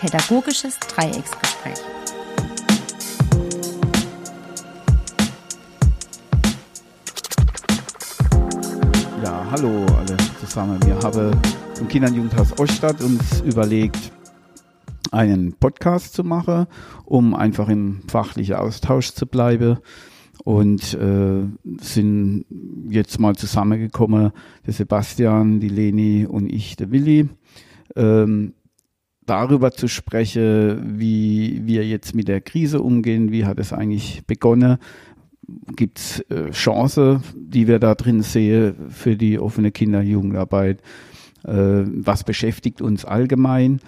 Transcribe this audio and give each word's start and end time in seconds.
Pädagogisches 0.00 0.78
Dreiecksgespräch. 0.78 1.76
Ja, 9.22 9.46
hallo 9.50 9.84
alle 9.98 10.16
zusammen. 10.40 10.82
Wir 10.86 10.98
haben 11.00 11.38
im 11.78 11.88
Kinder- 11.88 12.08
und 12.08 12.14
Jugendhaus 12.14 12.58
Oststadt 12.58 13.02
uns 13.02 13.42
überlegt, 13.42 14.10
einen 15.10 15.52
Podcast 15.52 16.14
zu 16.14 16.24
machen, 16.24 16.66
um 17.04 17.34
einfach 17.34 17.68
im 17.68 18.00
fachlichen 18.08 18.54
Austausch 18.54 19.12
zu 19.12 19.26
bleiben 19.26 19.80
und 20.44 20.94
äh, 20.94 21.42
sind 21.82 22.46
jetzt 22.88 23.20
mal 23.20 23.36
zusammengekommen, 23.36 24.32
der 24.66 24.72
Sebastian, 24.72 25.60
die 25.60 25.68
Leni 25.68 26.24
und 26.24 26.50
ich, 26.50 26.76
der 26.76 26.90
Willi, 26.90 27.28
ähm, 27.96 28.54
darüber 29.30 29.70
zu 29.70 29.86
sprechen, 29.86 30.98
wie 30.98 31.62
wir 31.64 31.86
jetzt 31.86 32.14
mit 32.14 32.26
der 32.26 32.40
Krise 32.40 32.82
umgehen, 32.82 33.30
wie 33.30 33.44
hat 33.44 33.60
es 33.60 33.72
eigentlich 33.72 34.22
begonnen, 34.26 34.78
gibt 35.76 35.98
es 35.98 36.20
äh, 36.30 36.50
Chancen, 36.50 37.22
die 37.34 37.68
wir 37.68 37.78
da 37.78 37.94
drin 37.94 38.22
sehen 38.22 38.74
für 38.90 39.16
die 39.16 39.38
offene 39.38 39.70
Kinder-Jugendarbeit, 39.70 40.80
äh, 41.44 41.52
was 41.52 42.24
beschäftigt 42.24 42.82
uns 42.82 43.04
allgemein? 43.04 43.80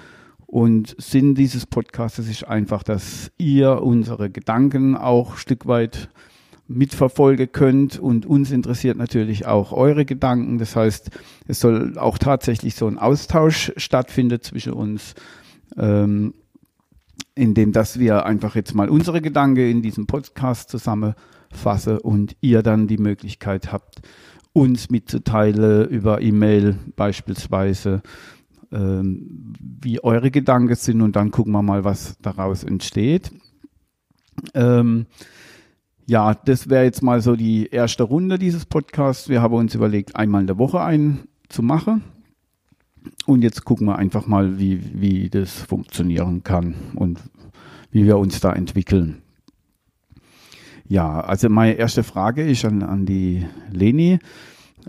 Und 0.46 0.94
Sinn 0.98 1.34
dieses 1.34 1.66
Podcasts 1.66 2.18
ist 2.20 2.46
einfach, 2.46 2.84
dass 2.84 3.32
ihr 3.38 3.82
unsere 3.82 4.30
Gedanken 4.30 4.96
auch 4.96 5.32
ein 5.32 5.38
Stück 5.38 5.66
weit 5.66 6.08
mitverfolgen 6.72 7.52
könnt 7.52 7.98
und 7.98 8.26
uns 8.26 8.50
interessiert 8.50 8.96
natürlich 8.96 9.46
auch 9.46 9.72
eure 9.72 10.04
Gedanken. 10.04 10.58
Das 10.58 10.76
heißt, 10.76 11.10
es 11.46 11.60
soll 11.60 11.98
auch 11.98 12.18
tatsächlich 12.18 12.74
so 12.74 12.86
ein 12.86 12.98
Austausch 12.98 13.72
stattfinden 13.76 14.40
zwischen 14.42 14.72
uns, 14.72 15.14
ähm, 15.76 16.34
indem 17.34 17.72
dass 17.72 17.98
wir 17.98 18.26
einfach 18.26 18.54
jetzt 18.56 18.74
mal 18.74 18.88
unsere 18.88 19.20
Gedanken 19.20 19.70
in 19.70 19.82
diesem 19.82 20.06
Podcast 20.06 20.68
zusammenfassen 20.68 21.98
und 21.98 22.36
ihr 22.40 22.62
dann 22.62 22.86
die 22.86 22.98
Möglichkeit 22.98 23.72
habt, 23.72 24.02
uns 24.52 24.90
mitzuteilen 24.90 25.88
über 25.88 26.20
E-Mail 26.20 26.78
beispielsweise, 26.96 28.02
ähm, 28.70 29.54
wie 29.60 30.02
eure 30.02 30.30
Gedanken 30.30 30.74
sind 30.74 31.00
und 31.00 31.16
dann 31.16 31.30
gucken 31.30 31.52
wir 31.52 31.62
mal, 31.62 31.84
was 31.84 32.16
daraus 32.20 32.64
entsteht. 32.64 33.30
Ähm, 34.54 35.06
ja, 36.12 36.34
das 36.34 36.68
wäre 36.68 36.84
jetzt 36.84 37.02
mal 37.02 37.22
so 37.22 37.36
die 37.36 37.68
erste 37.68 38.02
Runde 38.02 38.38
dieses 38.38 38.66
Podcasts. 38.66 39.30
Wir 39.30 39.40
haben 39.40 39.54
uns 39.54 39.74
überlegt, 39.74 40.14
einmal 40.14 40.42
in 40.42 40.46
der 40.46 40.58
Woche 40.58 40.82
einen 40.82 41.26
zu 41.48 41.62
machen. 41.62 42.02
Und 43.24 43.40
jetzt 43.40 43.64
gucken 43.64 43.86
wir 43.86 43.96
einfach 43.96 44.26
mal, 44.26 44.58
wie, 44.58 45.00
wie 45.00 45.30
das 45.30 45.62
funktionieren 45.62 46.42
kann 46.42 46.74
und 46.96 47.18
wie 47.92 48.04
wir 48.04 48.18
uns 48.18 48.40
da 48.40 48.52
entwickeln. 48.52 49.22
Ja, 50.86 51.22
also 51.22 51.48
meine 51.48 51.76
erste 51.76 52.02
Frage 52.02 52.46
ist 52.46 52.66
an, 52.66 52.82
an 52.82 53.06
die 53.06 53.46
Leni. 53.70 54.18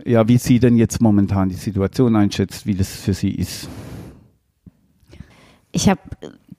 Ja, 0.03 0.27
wie 0.27 0.37
sie 0.37 0.59
denn 0.59 0.75
jetzt 0.75 1.01
momentan 1.01 1.47
die 1.47 1.55
Situation 1.55 2.17
einschätzt, 2.17 2.65
wie 2.65 2.75
das 2.75 2.93
für 2.93 3.13
sie 3.13 3.31
ist. 3.31 3.69
Ich 5.71 5.87
habe 5.87 6.01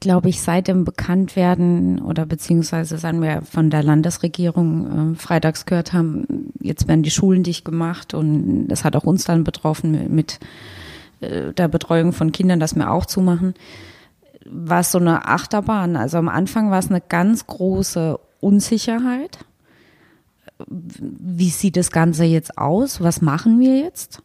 glaube 0.04 0.28
ich, 0.28 0.42
seit 0.42 0.68
dem 0.68 0.84
Bekanntwerden 0.84 2.00
oder 2.00 2.26
beziehungsweise 2.26 2.98
sagen 2.98 3.22
wir 3.22 3.40
von 3.40 3.70
der 3.70 3.82
Landesregierung 3.82 5.14
äh, 5.14 5.16
freitags 5.16 5.64
gehört 5.64 5.94
haben, 5.94 6.52
jetzt 6.60 6.86
werden 6.86 7.02
die 7.02 7.10
Schulen 7.10 7.42
dicht 7.42 7.64
gemacht 7.64 8.12
und 8.12 8.68
das 8.68 8.84
hat 8.84 8.96
auch 8.96 9.04
uns 9.04 9.24
dann 9.24 9.44
betroffen 9.44 9.92
mit, 9.92 10.10
mit 10.10 10.40
äh, 11.20 11.54
der 11.54 11.68
Betreuung 11.68 12.12
von 12.12 12.32
Kindern, 12.32 12.60
dass 12.60 12.76
wir 12.76 12.90
auch 12.90 13.06
zumachen, 13.06 13.54
war 14.44 14.80
es 14.80 14.92
so 14.92 14.98
eine 14.98 15.26
Achterbahn. 15.26 15.96
Also 15.96 16.18
am 16.18 16.28
Anfang 16.28 16.70
war 16.70 16.78
es 16.78 16.90
eine 16.90 17.00
ganz 17.00 17.46
große 17.46 18.20
Unsicherheit. 18.40 19.38
Wie 20.68 21.48
sieht 21.48 21.76
das 21.76 21.90
Ganze 21.90 22.24
jetzt 22.24 22.58
aus? 22.58 23.00
Was 23.00 23.22
machen 23.22 23.58
wir 23.58 23.78
jetzt? 23.78 24.22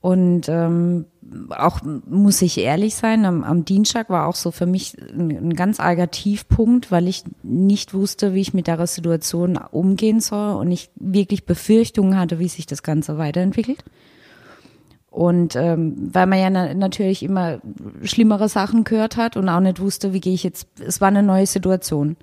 Und 0.00 0.48
ähm, 0.48 1.04
auch 1.50 1.80
muss 1.82 2.42
ich 2.42 2.58
ehrlich 2.58 2.94
sein, 2.94 3.24
am, 3.24 3.44
am 3.44 3.64
Dienstag 3.64 4.10
war 4.10 4.26
auch 4.26 4.34
so 4.34 4.50
für 4.50 4.66
mich 4.66 4.96
ein, 4.98 5.30
ein, 5.30 5.54
ganz 5.54 5.80
arger 5.80 6.10
Tiefpunkt, 6.10 6.90
weil 6.90 7.08
ich 7.08 7.24
nicht 7.42 7.94
wusste, 7.94 8.34
wie 8.34 8.40
ich 8.40 8.54
mit 8.54 8.66
der 8.66 8.86
Situation 8.86 9.58
umgehen 9.70 10.20
soll 10.20 10.54
und 10.56 10.70
ich 10.70 10.90
wirklich 10.96 11.46
Befürchtungen 11.46 12.18
hatte, 12.18 12.38
wie 12.38 12.48
sich 12.48 12.66
das 12.66 12.82
Ganze 12.82 13.18
weiterentwickelt. 13.18 13.84
Und 15.10 15.56
ähm, 15.56 16.08
weil 16.12 16.26
man 16.26 16.38
ja 16.38 16.48
na 16.48 16.72
natürlich 16.72 17.22
immer 17.22 17.60
schlimmere 18.02 18.48
Sachen 18.48 18.84
gehört 18.84 19.18
hat 19.18 19.36
und 19.36 19.48
auch 19.48 19.60
nicht 19.60 19.78
wusste, 19.78 20.14
wie 20.14 20.20
gehe 20.20 20.32
ich 20.32 20.42
jetzt, 20.42 20.68
es 20.80 21.02
war 21.02 21.08
eine 21.08 21.22
neue 21.22 21.46
Situation 21.46 22.16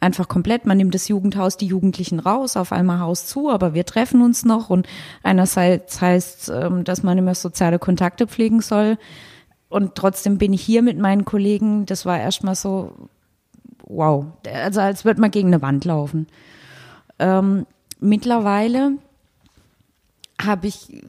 einfach 0.00 0.28
komplett. 0.28 0.66
Man 0.66 0.76
nimmt 0.76 0.94
das 0.94 1.08
Jugendhaus, 1.08 1.56
die 1.56 1.66
Jugendlichen 1.66 2.20
raus, 2.20 2.56
auf 2.56 2.72
einmal 2.72 3.00
Haus 3.00 3.26
zu, 3.26 3.50
aber 3.50 3.74
wir 3.74 3.86
treffen 3.86 4.22
uns 4.22 4.44
noch 4.44 4.70
und 4.70 4.86
einerseits 5.22 6.00
heißt, 6.00 6.50
ähm, 6.54 6.84
dass 6.84 7.02
man 7.02 7.18
immer 7.18 7.34
soziale 7.34 7.78
Kontakte 7.78 8.26
pflegen 8.26 8.60
soll 8.60 8.98
und 9.68 9.94
trotzdem 9.94 10.38
bin 10.38 10.52
ich 10.52 10.62
hier 10.62 10.82
mit 10.82 10.98
meinen 10.98 11.24
Kollegen. 11.24 11.86
Das 11.86 12.06
war 12.06 12.18
erstmal 12.18 12.54
so, 12.54 12.92
wow, 13.84 14.26
also 14.52 14.80
als 14.80 15.04
würde 15.04 15.20
man 15.20 15.30
gegen 15.30 15.48
eine 15.48 15.62
Wand 15.62 15.84
laufen. 15.84 16.26
Ähm, 17.18 17.66
mittlerweile 17.98 18.92
habe 20.40 20.66
ich, 20.66 21.02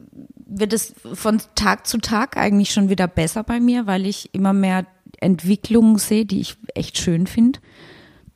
wird 0.46 0.72
es 0.72 0.94
von 1.12 1.40
Tag 1.54 1.86
zu 1.86 1.98
Tag 1.98 2.36
eigentlich 2.36 2.72
schon 2.72 2.88
wieder 2.88 3.06
besser 3.06 3.44
bei 3.44 3.60
mir, 3.60 3.86
weil 3.86 4.06
ich 4.06 4.34
immer 4.34 4.52
mehr 4.52 4.86
Entwicklungen 5.20 5.98
sehe, 5.98 6.24
die 6.24 6.40
ich 6.40 6.56
echt 6.74 6.98
schön 6.98 7.26
finde. 7.26 7.60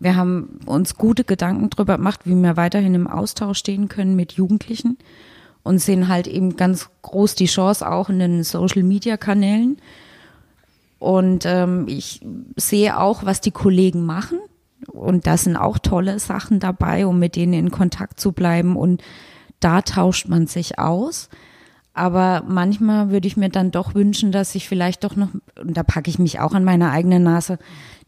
Wir 0.03 0.17
haben 0.17 0.59
uns 0.67 0.97
gute 0.97 1.23
Gedanken 1.23 1.71
darüber 1.71 1.97
gemacht, 1.97 2.23
wie 2.25 2.35
wir 2.35 2.57
weiterhin 2.57 2.95
im 2.97 3.07
Austausch 3.07 3.59
stehen 3.59 3.89
können 3.89 4.17
mit 4.17 4.33
Jugendlichen 4.33 4.99
und 5.63 5.79
sehen 5.79 6.09
halt 6.09 6.27
eben 6.27 6.57
ganz 6.57 6.91
groß 7.03 7.37
die 7.37 7.47
Chance 7.47 7.89
auch 7.89 8.09
in 8.09 8.19
den 8.19 8.43
Social-Media-Kanälen. 8.43 9.77
Und 10.99 11.47
ähm, 11.47 11.87
ich 11.87 12.21
sehe 12.57 12.99
auch, 12.99 13.25
was 13.25 13.41
die 13.41 13.53
Kollegen 13.53 14.05
machen. 14.05 14.41
Und 14.89 15.29
da 15.29 15.37
sind 15.37 15.57
auch 15.57 15.79
tolle 15.79 16.19
Sachen 16.19 16.59
dabei, 16.59 17.07
um 17.07 17.21
mit 17.21 17.37
denen 17.37 17.53
in 17.53 17.71
Kontakt 17.71 18.19
zu 18.19 18.33
bleiben. 18.33 18.75
Und 18.75 19.05
da 19.61 19.83
tauscht 19.83 20.27
man 20.27 20.49
sich 20.49 20.81
aus. 20.81 21.29
Aber 21.95 22.43
manchmal 22.49 23.11
würde 23.11 23.29
ich 23.29 23.37
mir 23.37 23.51
dann 23.51 23.71
doch 23.71 23.95
wünschen, 23.95 24.33
dass 24.33 24.55
ich 24.57 24.67
vielleicht 24.69 25.05
doch 25.05 25.15
noch, 25.15 25.29
und 25.61 25.77
da 25.77 25.85
packe 25.85 26.11
ich 26.11 26.19
mich 26.19 26.41
auch 26.41 26.55
an 26.55 26.65
meine 26.65 26.91
eigene 26.91 27.21
Nase, 27.21 27.59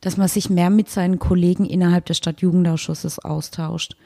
dass 0.05 0.19
man 0.19 0.29
sich 0.29 0.51
mehr 0.51 0.69
mit 0.69 0.91
seinen 0.91 1.19
Kollegen 1.19 1.65
innerhalb 1.65 2.05
des 2.05 2.19
Stadtjugendausschusses 2.19 3.21
austauscht. 3.21 3.97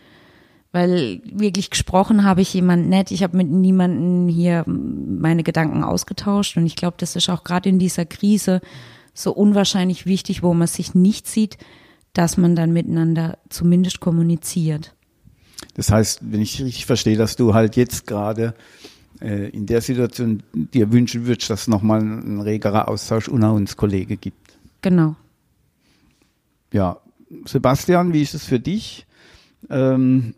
Weil 0.70 1.20
wirklich 1.25 1.70
gesprochen 1.70 2.22
habe 2.22 2.41
ich 2.41 2.54
jemand 2.54 2.88
nett. 2.88 3.10
Ich 3.10 3.25
habe 3.25 3.36
mit 3.36 3.50
niemanden 3.50 4.28
hier 4.28 4.62
meine 4.66 5.42
Gedanken 5.42 5.82
ausgetauscht. 5.82 6.56
Und 6.56 6.66
ich 6.66 6.76
glaube, 6.76 6.98
das 7.00 7.16
ist 7.16 7.28
auch 7.28 7.42
gerade 7.42 7.69
in 7.69 7.81
dieser 7.81 8.04
Krise 8.04 8.60
so 9.12 9.32
unwahrscheinlich 9.32 10.06
wichtig, 10.06 10.44
wo 10.44 10.54
man 10.54 10.69
sich 10.69 10.94
nicht 10.94 11.26
sieht, 11.26 11.58
dass 12.12 12.37
man 12.37 12.54
dann 12.54 12.72
miteinander 12.72 13.38
zumindest 13.48 13.98
kommuniziert. 13.98 14.94
Das 15.75 15.91
heißt, 15.91 16.20
wenn 16.31 16.41
ich 16.41 16.62
richtig 16.62 16.87
verstehe, 16.87 17.16
dass 17.16 17.34
du 17.34 17.54
halt 17.54 17.75
jetzt 17.75 18.06
gerade 18.06 18.54
äh, 19.20 19.48
in 19.48 19.66
der 19.66 19.81
Situation 19.81 20.44
dir 20.53 20.92
wünschen 20.92 21.26
würdest, 21.26 21.50
dass 21.50 21.62
es 21.62 21.69
nochmal 21.69 22.03
ein 22.03 22.41
regerer 22.41 22.87
Austausch 22.87 23.26
unter 23.26 23.53
uns 23.53 23.76
Kollegen 23.76 24.20
gibt. 24.20 24.56
Genau. 24.81 25.16
Ja, 26.72 26.98
Sebastian, 27.44 28.12
wie 28.12 28.22
ist 28.22 28.34
es 28.34 28.44
für 28.44 28.60
dich? 28.60 29.06
Ähm, 29.70 30.34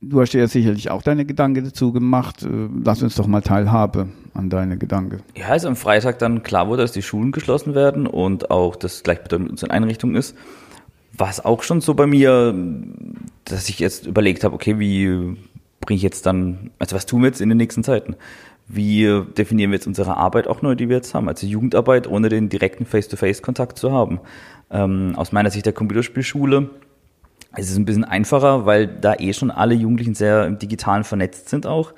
du 0.00 0.20
hast 0.20 0.32
dir 0.32 0.38
ja 0.38 0.48
sicherlich 0.48 0.90
auch 0.90 1.02
deine 1.02 1.24
Gedanken 1.24 1.64
dazu 1.64 1.92
gemacht. 1.92 2.42
Äh, 2.42 2.68
lass 2.84 3.02
uns 3.02 3.16
doch 3.16 3.26
mal 3.26 3.42
teilhaben 3.42 4.12
an 4.34 4.50
deine 4.50 4.78
Gedanken. 4.78 5.22
Ja, 5.36 5.48
also 5.48 5.68
am 5.68 5.76
Freitag 5.76 6.18
dann 6.18 6.42
klar 6.42 6.68
wurde, 6.68 6.82
dass 6.82 6.92
die 6.92 7.02
Schulen 7.02 7.32
geschlossen 7.32 7.74
werden 7.74 8.06
und 8.06 8.50
auch 8.50 8.76
das 8.76 9.02
gleichbedeutend 9.02 9.44
mit 9.44 9.52
unseren 9.52 9.70
Einrichtungen 9.70 10.16
ist. 10.16 10.36
War 11.16 11.28
es 11.28 11.44
auch 11.44 11.62
schon 11.62 11.80
so 11.80 11.94
bei 11.94 12.06
mir, 12.06 12.54
dass 13.44 13.68
ich 13.68 13.78
jetzt 13.78 14.06
überlegt 14.06 14.44
habe, 14.44 14.54
okay, 14.54 14.78
wie 14.78 15.36
bringe 15.80 15.96
ich 15.96 16.02
jetzt 16.02 16.24
dann, 16.26 16.70
also 16.78 16.96
was 16.96 17.06
tun 17.06 17.22
wir 17.22 17.28
jetzt 17.28 17.40
in 17.40 17.48
den 17.48 17.58
nächsten 17.58 17.82
Zeiten? 17.82 18.16
Wie 18.68 19.24
definieren 19.36 19.72
wir 19.72 19.76
jetzt 19.76 19.88
unsere 19.88 20.16
Arbeit 20.16 20.46
auch 20.46 20.62
neu, 20.62 20.76
die 20.76 20.88
wir 20.88 20.96
jetzt 20.96 21.12
haben? 21.12 21.28
Also 21.28 21.46
Jugendarbeit, 21.46 22.06
ohne 22.06 22.28
den 22.28 22.48
direkten 22.48 22.86
Face-to-Face-Kontakt 22.86 23.76
zu 23.78 23.90
haben. 23.90 24.20
Ähm, 24.70 25.14
aus 25.16 25.32
meiner 25.32 25.50
Sicht 25.50 25.66
der 25.66 25.72
Computerspielschule 25.72 26.70
ist 27.56 27.70
es 27.70 27.76
ein 27.76 27.84
bisschen 27.84 28.04
einfacher, 28.04 28.66
weil 28.66 28.86
da 28.86 29.14
eh 29.14 29.32
schon 29.32 29.50
alle 29.50 29.74
Jugendlichen 29.74 30.14
sehr 30.14 30.46
im 30.46 30.58
Digitalen 30.58 31.04
vernetzt 31.04 31.48
sind 31.48 31.66
auch. 31.66 31.92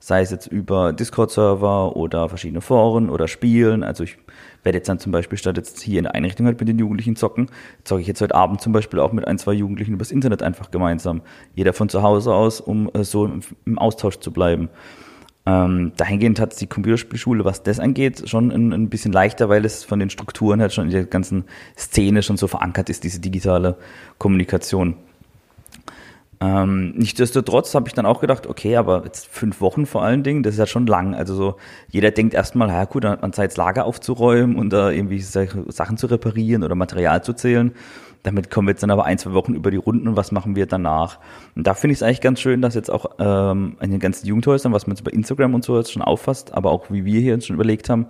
Sei 0.00 0.20
es 0.20 0.30
jetzt 0.30 0.46
über 0.46 0.92
Discord-Server 0.92 1.96
oder 1.96 2.28
verschiedene 2.28 2.60
Foren 2.60 3.10
oder 3.10 3.26
Spielen. 3.26 3.82
Also 3.82 4.04
ich 4.04 4.16
werde 4.62 4.78
jetzt 4.78 4.88
dann 4.88 5.00
zum 5.00 5.10
Beispiel 5.10 5.38
statt 5.38 5.56
jetzt 5.56 5.80
hier 5.80 5.98
in 5.98 6.04
der 6.04 6.14
Einrichtung 6.14 6.46
halt 6.46 6.60
mit 6.60 6.68
den 6.68 6.78
Jugendlichen 6.78 7.16
zocken, 7.16 7.48
zocke 7.82 8.02
ich 8.02 8.06
jetzt 8.06 8.20
heute 8.20 8.34
Abend 8.34 8.60
zum 8.60 8.72
Beispiel 8.72 9.00
auch 9.00 9.12
mit 9.12 9.26
ein, 9.26 9.38
zwei 9.38 9.54
Jugendlichen 9.54 9.94
übers 9.94 10.12
Internet 10.12 10.42
einfach 10.42 10.70
gemeinsam. 10.70 11.22
Jeder 11.54 11.72
von 11.72 11.88
zu 11.88 12.02
Hause 12.02 12.32
aus, 12.32 12.60
um 12.60 12.90
äh, 12.94 13.02
so 13.02 13.28
im 13.64 13.78
Austausch 13.78 14.18
zu 14.18 14.32
bleiben. 14.32 14.68
Ähm, 15.48 15.92
dahingehend 15.96 16.40
hat 16.40 16.60
die 16.60 16.66
Computerspielschule, 16.66 17.42
was 17.42 17.62
das 17.62 17.80
angeht, 17.80 18.28
schon 18.28 18.50
ein, 18.50 18.70
ein, 18.74 18.90
bisschen 18.90 19.12
leichter, 19.12 19.48
weil 19.48 19.64
es 19.64 19.82
von 19.82 19.98
den 19.98 20.10
Strukturen 20.10 20.60
her 20.60 20.68
schon 20.68 20.84
in 20.86 20.90
der 20.90 21.04
ganzen 21.04 21.44
Szene 21.74 22.22
schon 22.22 22.36
so 22.36 22.48
verankert 22.48 22.90
ist, 22.90 23.02
diese 23.02 23.18
digitale 23.18 23.76
Kommunikation. 24.18 24.96
Ähm, 26.40 26.90
nichtsdestotrotz 26.96 27.74
habe 27.74 27.88
ich 27.88 27.94
dann 27.94 28.04
auch 28.04 28.20
gedacht, 28.20 28.46
okay, 28.46 28.76
aber 28.76 29.04
jetzt 29.06 29.26
fünf 29.26 29.62
Wochen 29.62 29.86
vor 29.86 30.02
allen 30.02 30.22
Dingen, 30.22 30.42
das 30.42 30.54
ist 30.54 30.58
ja 30.58 30.66
schon 30.66 30.86
lang. 30.86 31.14
Also 31.14 31.34
so, 31.34 31.56
jeder 31.88 32.10
denkt 32.10 32.34
erstmal, 32.34 32.68
ja 32.68 32.84
gut, 32.84 33.04
dann 33.04 33.12
hat 33.12 33.22
man 33.22 33.32
Zeit, 33.32 33.52
das 33.52 33.56
Lager 33.56 33.86
aufzuräumen 33.86 34.54
und 34.54 34.70
da 34.70 34.90
irgendwie 34.90 35.20
Sachen 35.20 35.96
zu 35.96 36.08
reparieren 36.08 36.62
oder 36.62 36.74
Material 36.74 37.24
zu 37.24 37.32
zählen. 37.32 37.72
Damit 38.22 38.50
kommen 38.50 38.68
wir 38.68 38.72
jetzt 38.72 38.82
dann 38.82 38.90
aber 38.90 39.04
ein, 39.04 39.18
zwei 39.18 39.32
Wochen 39.32 39.54
über 39.54 39.70
die 39.70 39.76
Runden 39.76 40.08
und 40.08 40.16
was 40.16 40.32
machen 40.32 40.56
wir 40.56 40.66
danach? 40.66 41.18
Und 41.54 41.66
da 41.66 41.74
finde 41.74 41.92
ich 41.92 41.98
es 41.98 42.02
eigentlich 42.02 42.20
ganz 42.20 42.40
schön, 42.40 42.60
dass 42.62 42.74
jetzt 42.74 42.90
auch 42.90 43.06
ähm, 43.18 43.76
in 43.80 43.90
den 43.90 44.00
ganzen 44.00 44.26
Jugendhäusern, 44.26 44.72
was 44.72 44.86
man 44.86 44.96
jetzt 44.96 45.04
bei 45.04 45.10
Instagram 45.10 45.54
und 45.54 45.64
so 45.64 45.76
jetzt 45.78 45.92
schon 45.92 46.02
auffasst, 46.02 46.52
aber 46.54 46.70
auch 46.70 46.90
wie 46.90 47.04
wir 47.04 47.20
hier 47.20 47.34
uns 47.34 47.46
schon 47.46 47.54
überlegt 47.54 47.88
haben, 47.88 48.06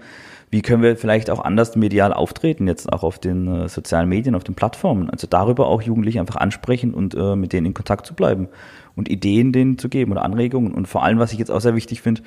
wie 0.51 0.63
können 0.63 0.83
wir 0.83 0.97
vielleicht 0.97 1.31
auch 1.31 1.41
anders 1.41 1.77
medial 1.77 2.13
auftreten, 2.15 2.67
jetzt 2.67 2.91
auch 2.91 3.03
auf 3.03 3.19
den 3.19 3.47
äh, 3.47 3.69
sozialen 3.69 4.09
Medien, 4.09 4.35
auf 4.35 4.45
den 4.45 4.55
Plattformen. 4.55 5.11
Also 5.11 5.27
darüber 5.27 5.67
auch 5.67 5.83
Jugendliche 5.83 6.21
einfach 6.21 6.37
ansprechen 6.37 6.95
und 6.95 7.15
äh, 7.15 7.37
mit 7.37 7.53
denen 7.53 7.67
in 7.67 7.75
Kontakt 7.75 8.07
zu 8.07 8.15
bleiben 8.15 8.49
und 8.97 9.11
Ideen 9.11 9.53
denen 9.53 9.79
zu 9.79 9.89
geben 9.89 10.13
oder 10.13 10.23
Anregungen. 10.23 10.73
Und 10.73 10.89
vor 10.89 11.05
allem, 11.05 11.19
was 11.19 11.33
ich 11.33 11.39
jetzt 11.39 11.51
auch 11.51 11.61
sehr 11.61 11.75
wichtig 11.75 12.01
finde, 12.01 12.23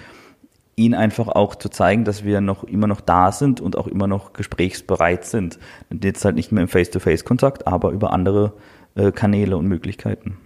ihnen 0.76 0.94
einfach 0.94 1.28
auch 1.28 1.56
zu 1.56 1.70
zeigen, 1.70 2.06
dass 2.06 2.24
wir 2.24 2.42
noch 2.42 2.64
immer 2.64 2.88
noch 2.88 3.02
da 3.02 3.32
sind 3.32 3.62
und 3.62 3.78
auch 3.78 3.88
immer 3.88 4.08
noch 4.08 4.34
gesprächsbereit 4.34 5.26
sind. 5.26 5.60
Jetzt 6.02 6.26
halt 6.26 6.36
nicht 6.36 6.52
mehr 6.52 6.64
im 6.64 6.70
Face-to-Face-Kontakt, 6.70 7.68
aber 7.68 7.92
über 7.92 8.14
andere 8.14 8.54
äh, 8.96 9.12
Kanäle 9.12 9.58
und 9.58 9.68
Möglichkeiten. 9.68 10.38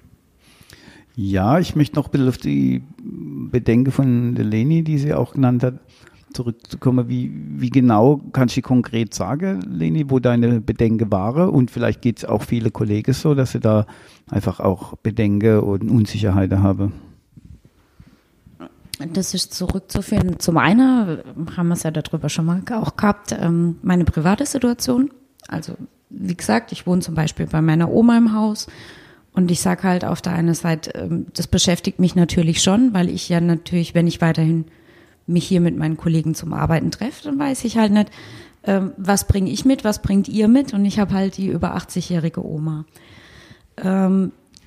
Ja, 1.15 1.59
ich 1.59 1.75
möchte 1.75 1.95
noch 1.95 2.07
ein 2.07 2.11
bisschen 2.11 2.27
auf 2.27 2.37
die 2.37 2.83
Bedenke 3.01 3.91
von 3.91 4.35
Leni, 4.35 4.83
die 4.83 4.97
sie 4.97 5.13
auch 5.13 5.33
genannt 5.33 5.63
hat, 5.63 5.75
zurückzukommen. 6.33 7.07
Wie, 7.07 7.31
wie 7.33 7.69
genau 7.69 8.21
kannst 8.33 8.57
du 8.57 8.61
konkret 8.61 9.13
sagen, 9.13 9.61
Leni, 9.61 10.09
wo 10.09 10.19
deine 10.19 10.59
Bedenke 10.59 11.09
waren? 11.11 11.49
Und 11.49 11.71
vielleicht 11.71 12.01
geht 12.01 12.17
es 12.17 12.25
auch 12.25 12.43
viele 12.43 12.69
Kollegen 12.69 13.13
so, 13.13 13.33
dass 13.33 13.53
sie 13.53 13.61
da 13.61 13.85
einfach 14.29 14.59
auch 14.59 14.97
Bedenken 14.97 15.59
und 15.59 15.89
Unsicherheiten 15.89 16.61
haben. 16.61 16.93
Das 18.99 19.33
ist 19.33 19.53
zurückzuführen. 19.53 20.39
Zum 20.39 20.57
einen 20.57 21.19
haben 21.57 21.67
wir 21.67 21.73
es 21.73 21.83
ja 21.83 21.91
darüber 21.91 22.29
schon 22.29 22.45
mal 22.45 22.61
auch 22.71 22.95
gehabt, 22.95 23.35
ähm, 23.37 23.77
meine 23.81 24.05
private 24.05 24.45
Situation. 24.45 25.11
Also, 25.47 25.75
wie 26.09 26.35
gesagt, 26.35 26.71
ich 26.71 26.87
wohne 26.87 27.01
zum 27.01 27.15
Beispiel 27.15 27.47
bei 27.47 27.61
meiner 27.61 27.89
Oma 27.89 28.17
im 28.17 28.33
Haus. 28.33 28.67
Und 29.33 29.51
ich 29.51 29.59
sage 29.59 29.83
halt 29.83 30.05
auf 30.05 30.21
der 30.21 30.33
einen 30.33 30.53
Seite, 30.53 30.91
ähm, 30.91 31.25
das 31.33 31.47
beschäftigt 31.47 31.99
mich 31.99 32.15
natürlich 32.15 32.61
schon, 32.63 32.93
weil 32.93 33.09
ich 33.09 33.27
ja 33.27 33.41
natürlich, 33.41 33.93
wenn 33.93 34.07
ich 34.07 34.21
weiterhin 34.21 34.65
mich 35.27 35.45
hier 35.45 35.59
mit 35.59 35.75
meinen 35.75 35.97
Kollegen 35.97 36.35
zum 36.35 36.53
Arbeiten 36.53 36.91
treffe, 36.91 37.25
dann 37.25 37.37
weiß 37.37 37.65
ich 37.65 37.77
halt 37.77 37.91
nicht, 37.91 38.11
ähm, 38.63 38.93
was 38.97 39.27
bringe 39.27 39.49
ich 39.51 39.65
mit, 39.65 39.83
was 39.83 40.01
bringt 40.01 40.29
ihr 40.29 40.47
mit. 40.47 40.73
Und 40.73 40.85
ich 40.85 40.99
habe 40.99 41.13
halt 41.13 41.37
die 41.37 41.47
über 41.47 41.75
80-jährige 41.75 42.45
Oma. 42.45 42.85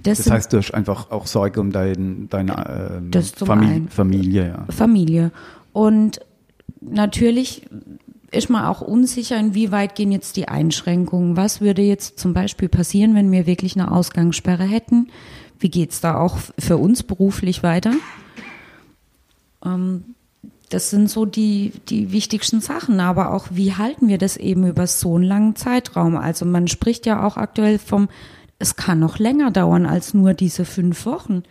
Das, 0.02 0.18
das 0.18 0.30
heißt, 0.30 0.52
du 0.52 0.58
hast 0.58 0.72
einfach 0.72 1.10
auch 1.10 1.26
Sorge 1.26 1.60
um 1.60 1.72
dein, 1.72 2.28
deine 2.28 3.00
äh, 3.12 3.22
Famili 3.22 3.86
Familie. 3.88 4.48
Ja. 4.48 4.66
Familie. 4.72 5.32
Und 5.72 6.20
natürlich 6.80 7.66
ist 8.30 8.50
man 8.50 8.64
auch 8.64 8.80
unsicher, 8.80 9.38
inwieweit 9.38 9.94
gehen 9.94 10.12
jetzt 10.12 10.36
die 10.36 10.48
Einschränkungen. 10.48 11.36
Was 11.36 11.60
würde 11.60 11.82
jetzt 11.82 12.18
zum 12.18 12.34
Beispiel 12.34 12.68
passieren, 12.68 13.14
wenn 13.14 13.32
wir 13.32 13.46
wirklich 13.46 13.74
eine 13.74 13.90
Ausgangssperre 13.90 14.64
hätten? 14.64 15.08
Wie 15.58 15.70
geht 15.70 15.90
es 15.90 16.00
da 16.00 16.18
auch 16.18 16.36
für 16.58 16.76
uns 16.76 17.02
beruflich 17.02 17.62
weiter? 17.62 17.92
Ähm, 19.64 20.04
das 20.68 20.90
sind 20.90 21.08
so 21.08 21.24
die, 21.24 21.72
die 21.88 22.12
wichtigsten 22.12 22.60
Sachen. 22.60 23.00
Aber 23.00 23.32
auch, 23.32 23.46
wie 23.50 23.74
halten 23.74 24.08
wir 24.08 24.18
das 24.18 24.36
eben 24.36 24.66
über 24.66 24.86
so 24.86 25.16
einen 25.16 25.24
langen 25.24 25.56
Zeitraum? 25.56 26.16
Also 26.16 26.44
man 26.44 26.68
spricht 26.68 27.06
ja 27.06 27.26
auch 27.26 27.36
aktuell 27.36 27.78
vom 27.78 28.08
es 28.58 28.76
kann 28.76 28.98
noch 28.98 29.18
länger 29.18 29.50
dauern 29.50 29.86
als 29.86 30.14
nur 30.14 30.34
diese 30.34 30.64
fünf 30.64 31.06
Wochen. 31.06 31.42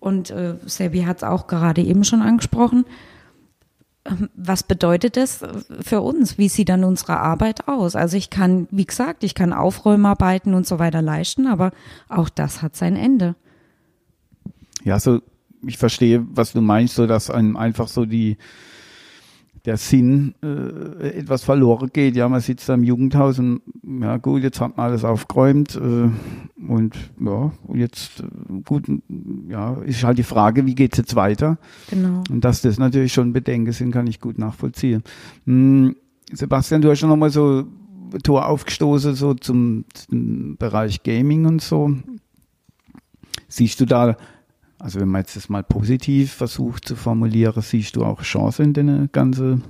Und 0.00 0.30
äh, 0.30 0.56
Sebi 0.66 1.02
hat 1.02 1.18
es 1.18 1.24
auch 1.24 1.46
gerade 1.46 1.82
eben 1.82 2.04
schon 2.04 2.20
angesprochen. 2.20 2.84
Ähm, 4.04 4.28
was 4.34 4.62
bedeutet 4.62 5.16
das 5.16 5.40
für 5.80 6.02
uns? 6.02 6.36
Wie 6.36 6.48
sieht 6.48 6.68
dann 6.68 6.84
unsere 6.84 7.18
Arbeit 7.18 7.68
aus? 7.68 7.96
Also 7.96 8.16
ich 8.16 8.28
kann, 8.28 8.68
wie 8.70 8.84
gesagt, 8.84 9.24
ich 9.24 9.34
kann 9.34 9.54
Aufräumarbeiten 9.54 10.52
und 10.54 10.66
so 10.66 10.78
weiter 10.78 11.00
leisten, 11.00 11.46
aber 11.46 11.72
auch 12.08 12.28
das 12.28 12.60
hat 12.60 12.76
sein 12.76 12.96
Ende. 12.96 13.34
Ja, 14.84 15.00
so 15.00 15.20
ich 15.66 15.78
verstehe, 15.78 16.26
was 16.30 16.52
du 16.52 16.60
meinst, 16.60 16.94
so 16.94 17.06
dass 17.06 17.30
einem 17.30 17.56
einfach 17.56 17.88
so 17.88 18.04
die 18.04 18.36
der 19.64 19.78
Sinn 19.78 20.34
äh, 20.42 21.08
etwas 21.18 21.42
verloren 21.42 21.90
geht. 21.92 22.16
Ja, 22.16 22.28
man 22.28 22.40
sitzt 22.40 22.68
da 22.68 22.74
im 22.74 22.84
Jugendhaus 22.84 23.38
und 23.38 23.62
ja 24.00 24.18
gut, 24.18 24.42
jetzt 24.42 24.60
hat 24.60 24.76
man 24.76 24.86
alles 24.86 25.04
aufgeräumt 25.04 25.76
äh, 25.76 26.10
und 26.68 26.94
ja, 27.18 27.52
jetzt 27.72 28.20
äh, 28.20 28.24
gut, 28.64 28.84
ja, 29.48 29.74
ist 29.82 30.04
halt 30.04 30.18
die 30.18 30.22
Frage, 30.22 30.66
wie 30.66 30.74
geht's 30.74 30.98
jetzt 30.98 31.14
weiter? 31.14 31.58
Genau. 31.88 32.22
Und 32.30 32.44
dass 32.44 32.60
das 32.60 32.78
natürlich 32.78 33.12
schon 33.14 33.32
Bedenken 33.32 33.72
sind, 33.72 33.90
kann 33.90 34.06
ich 34.06 34.20
gut 34.20 34.38
nachvollziehen. 34.38 35.02
Hm, 35.46 35.96
Sebastian, 36.32 36.82
du 36.82 36.90
hast 36.90 36.98
schon 36.98 37.08
nochmal 37.08 37.30
so 37.30 37.64
Tor 38.22 38.46
aufgestoßen, 38.46 39.14
so 39.14 39.34
zum, 39.34 39.86
zum 39.94 40.56
Bereich 40.56 41.02
Gaming 41.02 41.46
und 41.46 41.62
so. 41.62 41.90
Siehst 43.48 43.80
du 43.80 43.86
da 43.86 44.16
also 44.78 45.00
wenn 45.00 45.08
man 45.08 45.22
jetzt 45.22 45.36
das 45.36 45.48
mal 45.48 45.62
positiv 45.62 46.32
versucht 46.32 46.86
zu 46.86 46.96
formulieren, 46.96 47.62
siehst 47.62 47.96
du 47.96 48.04
auch 48.04 48.22
Chancen 48.22 48.74
in 48.74 48.86
der 48.86 49.08
ganzen 49.12 49.64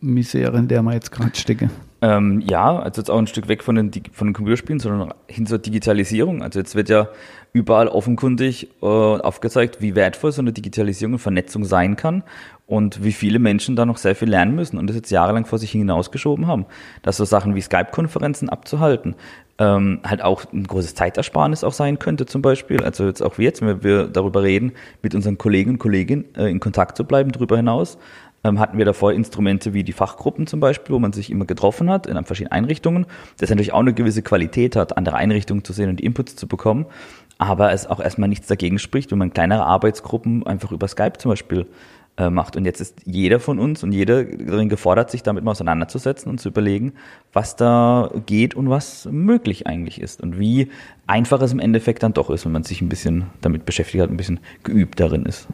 Misere, 0.00 0.58
in 0.58 0.68
der 0.68 0.82
wir 0.82 0.92
jetzt 0.92 1.10
gerade 1.10 1.36
stecken? 1.36 1.70
Ähm, 2.02 2.42
ja, 2.46 2.78
also 2.78 3.00
jetzt 3.00 3.10
auch 3.10 3.18
ein 3.18 3.26
Stück 3.26 3.48
weg 3.48 3.64
von 3.64 3.74
den, 3.74 3.90
von 4.12 4.28
den 4.28 4.34
Computerspielen, 4.34 4.80
sondern 4.80 5.14
hin 5.26 5.46
zur 5.46 5.58
Digitalisierung. 5.58 6.42
Also 6.42 6.58
jetzt 6.58 6.74
wird 6.74 6.90
ja 6.90 7.08
überall 7.52 7.88
offenkundig 7.88 8.68
äh, 8.82 8.86
aufgezeigt, 8.86 9.80
wie 9.80 9.94
wertvoll 9.94 10.30
so 10.30 10.42
eine 10.42 10.52
Digitalisierung 10.52 11.14
und 11.14 11.18
Vernetzung 11.20 11.64
sein 11.64 11.96
kann 11.96 12.22
und 12.66 13.02
wie 13.02 13.12
viele 13.12 13.38
Menschen 13.38 13.76
da 13.76 13.86
noch 13.86 13.96
sehr 13.96 14.14
viel 14.14 14.28
lernen 14.28 14.54
müssen 14.54 14.78
und 14.78 14.88
das 14.88 14.96
jetzt 14.96 15.10
jahrelang 15.10 15.46
vor 15.46 15.58
sich 15.58 15.70
hinausgeschoben 15.70 16.46
haben. 16.46 16.66
Dass 17.00 17.16
so 17.16 17.24
Sachen 17.24 17.54
wie 17.54 17.62
Skype-Konferenzen 17.62 18.50
abzuhalten, 18.50 19.14
ähm, 19.58 20.00
halt 20.04 20.22
auch 20.22 20.44
ein 20.52 20.64
großes 20.64 20.94
Zeitersparnis 20.94 21.64
auch 21.64 21.72
sein 21.72 21.98
könnte 21.98 22.26
zum 22.26 22.42
Beispiel. 22.42 22.82
Also 22.82 23.06
jetzt 23.06 23.22
auch 23.22 23.38
wir 23.38 23.46
jetzt, 23.46 23.62
wenn 23.62 23.82
wir 23.82 24.06
darüber 24.06 24.42
reden, 24.42 24.72
mit 25.02 25.14
unseren 25.14 25.38
Kollegen 25.38 25.72
und 25.72 25.78
Kolleginnen 25.78 26.26
äh, 26.36 26.50
in 26.50 26.60
Kontakt 26.60 26.96
zu 26.96 27.04
bleiben 27.04 27.32
darüber 27.32 27.56
hinaus, 27.56 27.98
ähm, 28.44 28.60
hatten 28.60 28.78
wir 28.78 28.84
davor 28.84 29.12
Instrumente 29.12 29.72
wie 29.74 29.82
die 29.82 29.92
Fachgruppen 29.92 30.46
zum 30.46 30.60
Beispiel, 30.60 30.94
wo 30.94 30.98
man 30.98 31.12
sich 31.12 31.30
immer 31.30 31.46
getroffen 31.46 31.90
hat 31.90 32.06
in 32.06 32.22
verschiedenen 32.24 32.52
Einrichtungen, 32.52 33.06
das 33.38 33.50
natürlich 33.50 33.72
auch 33.72 33.80
eine 33.80 33.94
gewisse 33.94 34.22
Qualität 34.22 34.76
hat, 34.76 34.96
andere 34.96 35.16
Einrichtungen 35.16 35.64
zu 35.64 35.72
sehen 35.72 35.88
und 35.88 36.00
Inputs 36.00 36.36
zu 36.36 36.46
bekommen, 36.46 36.86
aber 37.38 37.72
es 37.72 37.86
auch 37.86 38.00
erstmal 38.00 38.28
nichts 38.28 38.46
dagegen 38.46 38.78
spricht, 38.78 39.10
wenn 39.10 39.18
man 39.18 39.32
kleinere 39.32 39.64
Arbeitsgruppen 39.64 40.46
einfach 40.46 40.72
über 40.72 40.88
Skype 40.88 41.18
zum 41.18 41.30
Beispiel 41.30 41.66
äh, 42.16 42.30
macht. 42.30 42.56
Und 42.56 42.64
jetzt 42.64 42.80
ist 42.80 43.02
jeder 43.04 43.40
von 43.40 43.58
uns 43.58 43.82
und 43.82 43.92
jeder 43.92 44.24
darin 44.24 44.68
gefordert, 44.68 45.10
sich 45.10 45.22
damit 45.22 45.44
mal 45.44 45.50
auseinanderzusetzen 45.50 46.30
und 46.30 46.40
zu 46.40 46.48
überlegen, 46.48 46.94
was 47.32 47.56
da 47.56 48.10
geht 48.26 48.54
und 48.54 48.70
was 48.70 49.06
möglich 49.10 49.66
eigentlich 49.66 50.00
ist 50.00 50.22
und 50.22 50.38
wie 50.38 50.70
einfach 51.06 51.40
es 51.42 51.52
im 51.52 51.60
Endeffekt 51.60 52.02
dann 52.02 52.14
doch 52.14 52.30
ist, 52.30 52.44
wenn 52.44 52.52
man 52.52 52.64
sich 52.64 52.80
ein 52.80 52.88
bisschen 52.88 53.26
damit 53.40 53.66
beschäftigt 53.66 54.02
hat, 54.02 54.10
ein 54.10 54.16
bisschen 54.16 54.40
geübt 54.62 54.98
darin 54.98 55.26
ist. 55.26 55.46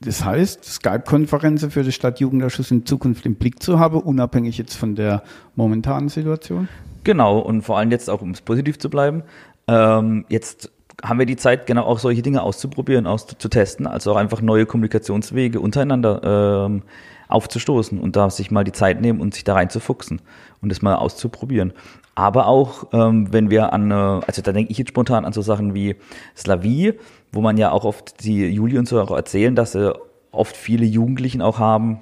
Das 0.00 0.24
heißt, 0.24 0.64
Skype-Konferenzen 0.64 1.70
für 1.70 1.82
den 1.82 1.92
Stadtjugendausschuss 1.92 2.70
in 2.70 2.84
Zukunft 2.84 3.24
im 3.26 3.36
Blick 3.36 3.62
zu 3.62 3.78
haben, 3.78 3.98
unabhängig 4.00 4.58
jetzt 4.58 4.74
von 4.74 4.94
der 4.94 5.22
momentanen 5.54 6.08
Situation? 6.08 6.68
Genau, 7.02 7.38
und 7.38 7.62
vor 7.62 7.78
allem 7.78 7.90
jetzt 7.90 8.10
auch, 8.10 8.20
um 8.20 8.32
es 8.32 8.40
positiv 8.40 8.78
zu 8.78 8.90
bleiben, 8.90 9.22
ähm, 9.68 10.26
jetzt 10.28 10.70
haben 11.02 11.18
wir 11.18 11.26
die 11.26 11.36
Zeit, 11.36 11.66
genau 11.66 11.84
auch 11.84 11.98
solche 11.98 12.22
Dinge 12.22 12.42
auszuprobieren, 12.42 13.06
auszutesten, 13.06 13.86
also 13.86 14.12
auch 14.12 14.16
einfach 14.16 14.40
neue 14.40 14.66
Kommunikationswege 14.66 15.60
untereinander 15.60 16.66
ähm, 16.66 16.82
aufzustoßen 17.28 17.98
und 17.98 18.16
da 18.16 18.30
sich 18.30 18.50
mal 18.50 18.64
die 18.64 18.72
Zeit 18.72 19.00
nehmen 19.00 19.20
und 19.20 19.34
sich 19.34 19.44
da 19.44 19.54
reinzufuchsen 19.54 20.20
und 20.62 20.68
das 20.70 20.82
mal 20.82 20.94
auszuprobieren. 20.94 21.72
Aber 22.14 22.46
auch, 22.46 22.86
ähm, 22.92 23.32
wenn 23.32 23.50
wir 23.50 23.72
an, 23.72 23.90
äh, 23.90 23.94
also 23.94 24.40
da 24.42 24.52
denke 24.52 24.70
ich 24.70 24.78
jetzt 24.78 24.88
spontan 24.88 25.24
an 25.24 25.32
so 25.32 25.42
Sachen 25.42 25.74
wie 25.74 25.96
Slavie, 26.36 26.94
wo 27.32 27.40
man 27.40 27.58
ja 27.58 27.72
auch 27.72 27.84
oft 27.84 28.24
die 28.24 28.46
Juli 28.46 28.78
und 28.78 28.88
so 28.88 29.00
auch 29.00 29.10
erzählen, 29.10 29.54
dass 29.54 29.72
sie 29.72 29.94
oft 30.32 30.56
viele 30.56 30.86
Jugendlichen 30.86 31.42
auch 31.42 31.58
haben, 31.58 32.00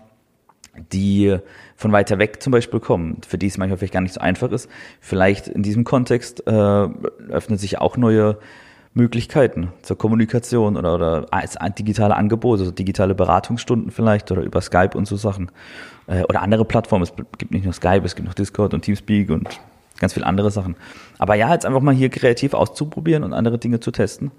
die 0.92 1.36
von 1.76 1.92
weiter 1.92 2.18
weg 2.18 2.42
zum 2.42 2.52
Beispiel 2.52 2.80
kommen, 2.80 3.18
für 3.26 3.38
die 3.38 3.46
es 3.46 3.58
manchmal 3.58 3.78
vielleicht 3.78 3.92
gar 3.92 4.00
nicht 4.00 4.14
so 4.14 4.20
einfach 4.20 4.50
ist. 4.50 4.68
Vielleicht 5.00 5.48
in 5.48 5.62
diesem 5.62 5.84
Kontext 5.84 6.46
äh, 6.46 6.50
öffnen 6.50 7.58
sich 7.58 7.78
auch 7.78 7.96
neue 7.96 8.38
Möglichkeiten 8.94 9.72
zur 9.82 9.98
Kommunikation 9.98 10.76
oder, 10.76 10.94
oder 10.94 11.26
als 11.32 11.58
digitale 11.76 12.14
Angebote, 12.14 12.60
also 12.60 12.72
digitale 12.72 13.14
Beratungsstunden 13.14 13.90
vielleicht 13.90 14.30
oder 14.30 14.42
über 14.42 14.60
Skype 14.60 14.96
und 14.96 15.06
so 15.06 15.16
Sachen. 15.16 15.50
Äh, 16.06 16.22
oder 16.24 16.42
andere 16.42 16.64
Plattformen. 16.64 17.02
Es 17.02 17.12
gibt 17.38 17.52
nicht 17.52 17.64
nur 17.64 17.72
Skype, 17.72 18.02
es 18.04 18.14
gibt 18.14 18.26
noch 18.26 18.34
Discord 18.34 18.74
und 18.74 18.82
Teamspeak 18.82 19.30
und 19.30 19.48
ganz 19.98 20.14
viele 20.14 20.26
andere 20.26 20.50
Sachen. 20.50 20.76
Aber 21.18 21.34
ja, 21.34 21.52
jetzt 21.52 21.66
einfach 21.66 21.80
mal 21.80 21.94
hier 21.94 22.08
kreativ 22.08 22.54
auszuprobieren 22.54 23.24
und 23.24 23.32
andere 23.32 23.58
Dinge 23.58 23.80
zu 23.80 23.90
testen, 23.90 24.30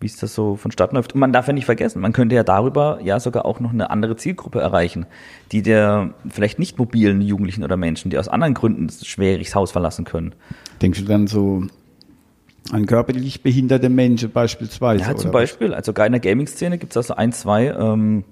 wie 0.00 0.06
es 0.06 0.16
das 0.16 0.34
so 0.34 0.56
vonstatten 0.56 0.96
läuft. 0.96 1.14
Und 1.14 1.20
man 1.20 1.32
darf 1.32 1.46
ja 1.46 1.52
nicht 1.52 1.66
vergessen, 1.66 2.00
man 2.00 2.12
könnte 2.12 2.34
ja 2.34 2.44
darüber 2.44 2.98
ja 3.02 3.20
sogar 3.20 3.44
auch 3.44 3.60
noch 3.60 3.72
eine 3.72 3.90
andere 3.90 4.16
Zielgruppe 4.16 4.60
erreichen, 4.60 5.06
die 5.50 5.62
der 5.62 6.14
vielleicht 6.28 6.58
nicht 6.58 6.78
mobilen 6.78 7.20
Jugendlichen 7.20 7.64
oder 7.64 7.76
Menschen, 7.76 8.10
die 8.10 8.18
aus 8.18 8.28
anderen 8.28 8.54
Gründen 8.54 8.88
schwierig 8.90 9.48
das 9.48 9.54
Haus 9.54 9.72
verlassen 9.72 10.04
können. 10.04 10.34
Denkst 10.80 11.00
du 11.00 11.04
dann 11.04 11.26
so 11.26 11.64
an 12.72 12.86
körperlich 12.86 13.42
behinderte 13.42 13.88
Menschen 13.88 14.30
beispielsweise? 14.30 15.04
Ja, 15.04 15.16
zum 15.16 15.30
Beispiel. 15.30 15.70
Was? 15.70 15.88
Also 15.88 15.92
in 15.92 16.12
der 16.12 16.20
Gaming-Szene 16.20 16.78
gibt 16.78 16.92
es 16.92 16.96
also 16.96 17.14
ein, 17.14 17.32
zwei, 17.32 17.68
ähm, 17.68 18.24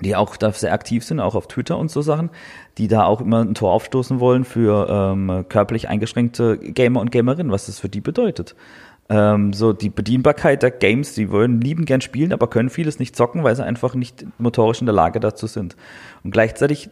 die 0.00 0.16
auch 0.16 0.36
da 0.36 0.52
sehr 0.52 0.72
aktiv 0.72 1.04
sind, 1.04 1.20
auch 1.20 1.34
auf 1.34 1.48
Twitter 1.48 1.78
und 1.78 1.90
so 1.90 2.02
Sachen, 2.02 2.30
die 2.78 2.88
da 2.88 3.04
auch 3.04 3.20
immer 3.20 3.44
ein 3.44 3.54
Tor 3.54 3.72
aufstoßen 3.72 4.20
wollen 4.20 4.44
für 4.44 4.88
ähm, 4.88 5.44
körperlich 5.48 5.88
eingeschränkte 5.88 6.58
Gamer 6.58 7.00
und 7.00 7.10
Gamerinnen, 7.10 7.52
was 7.52 7.66
das 7.66 7.78
für 7.78 7.88
die 7.88 8.00
bedeutet 8.00 8.54
ähm, 9.08 9.52
so 9.52 9.72
die 9.72 9.88
Bedienbarkeit 9.88 10.62
der 10.62 10.70
Games, 10.70 11.14
die 11.14 11.30
wollen 11.30 11.60
lieben 11.60 11.84
gern 11.84 12.00
spielen, 12.00 12.32
aber 12.32 12.48
können 12.48 12.70
vieles 12.70 12.98
nicht 12.98 13.16
zocken, 13.16 13.42
weil 13.42 13.56
sie 13.56 13.64
einfach 13.64 13.94
nicht 13.94 14.26
motorisch 14.38 14.80
in 14.80 14.86
der 14.86 14.94
Lage 14.94 15.20
dazu 15.20 15.46
sind. 15.46 15.76
Und 16.24 16.30
gleichzeitig 16.30 16.90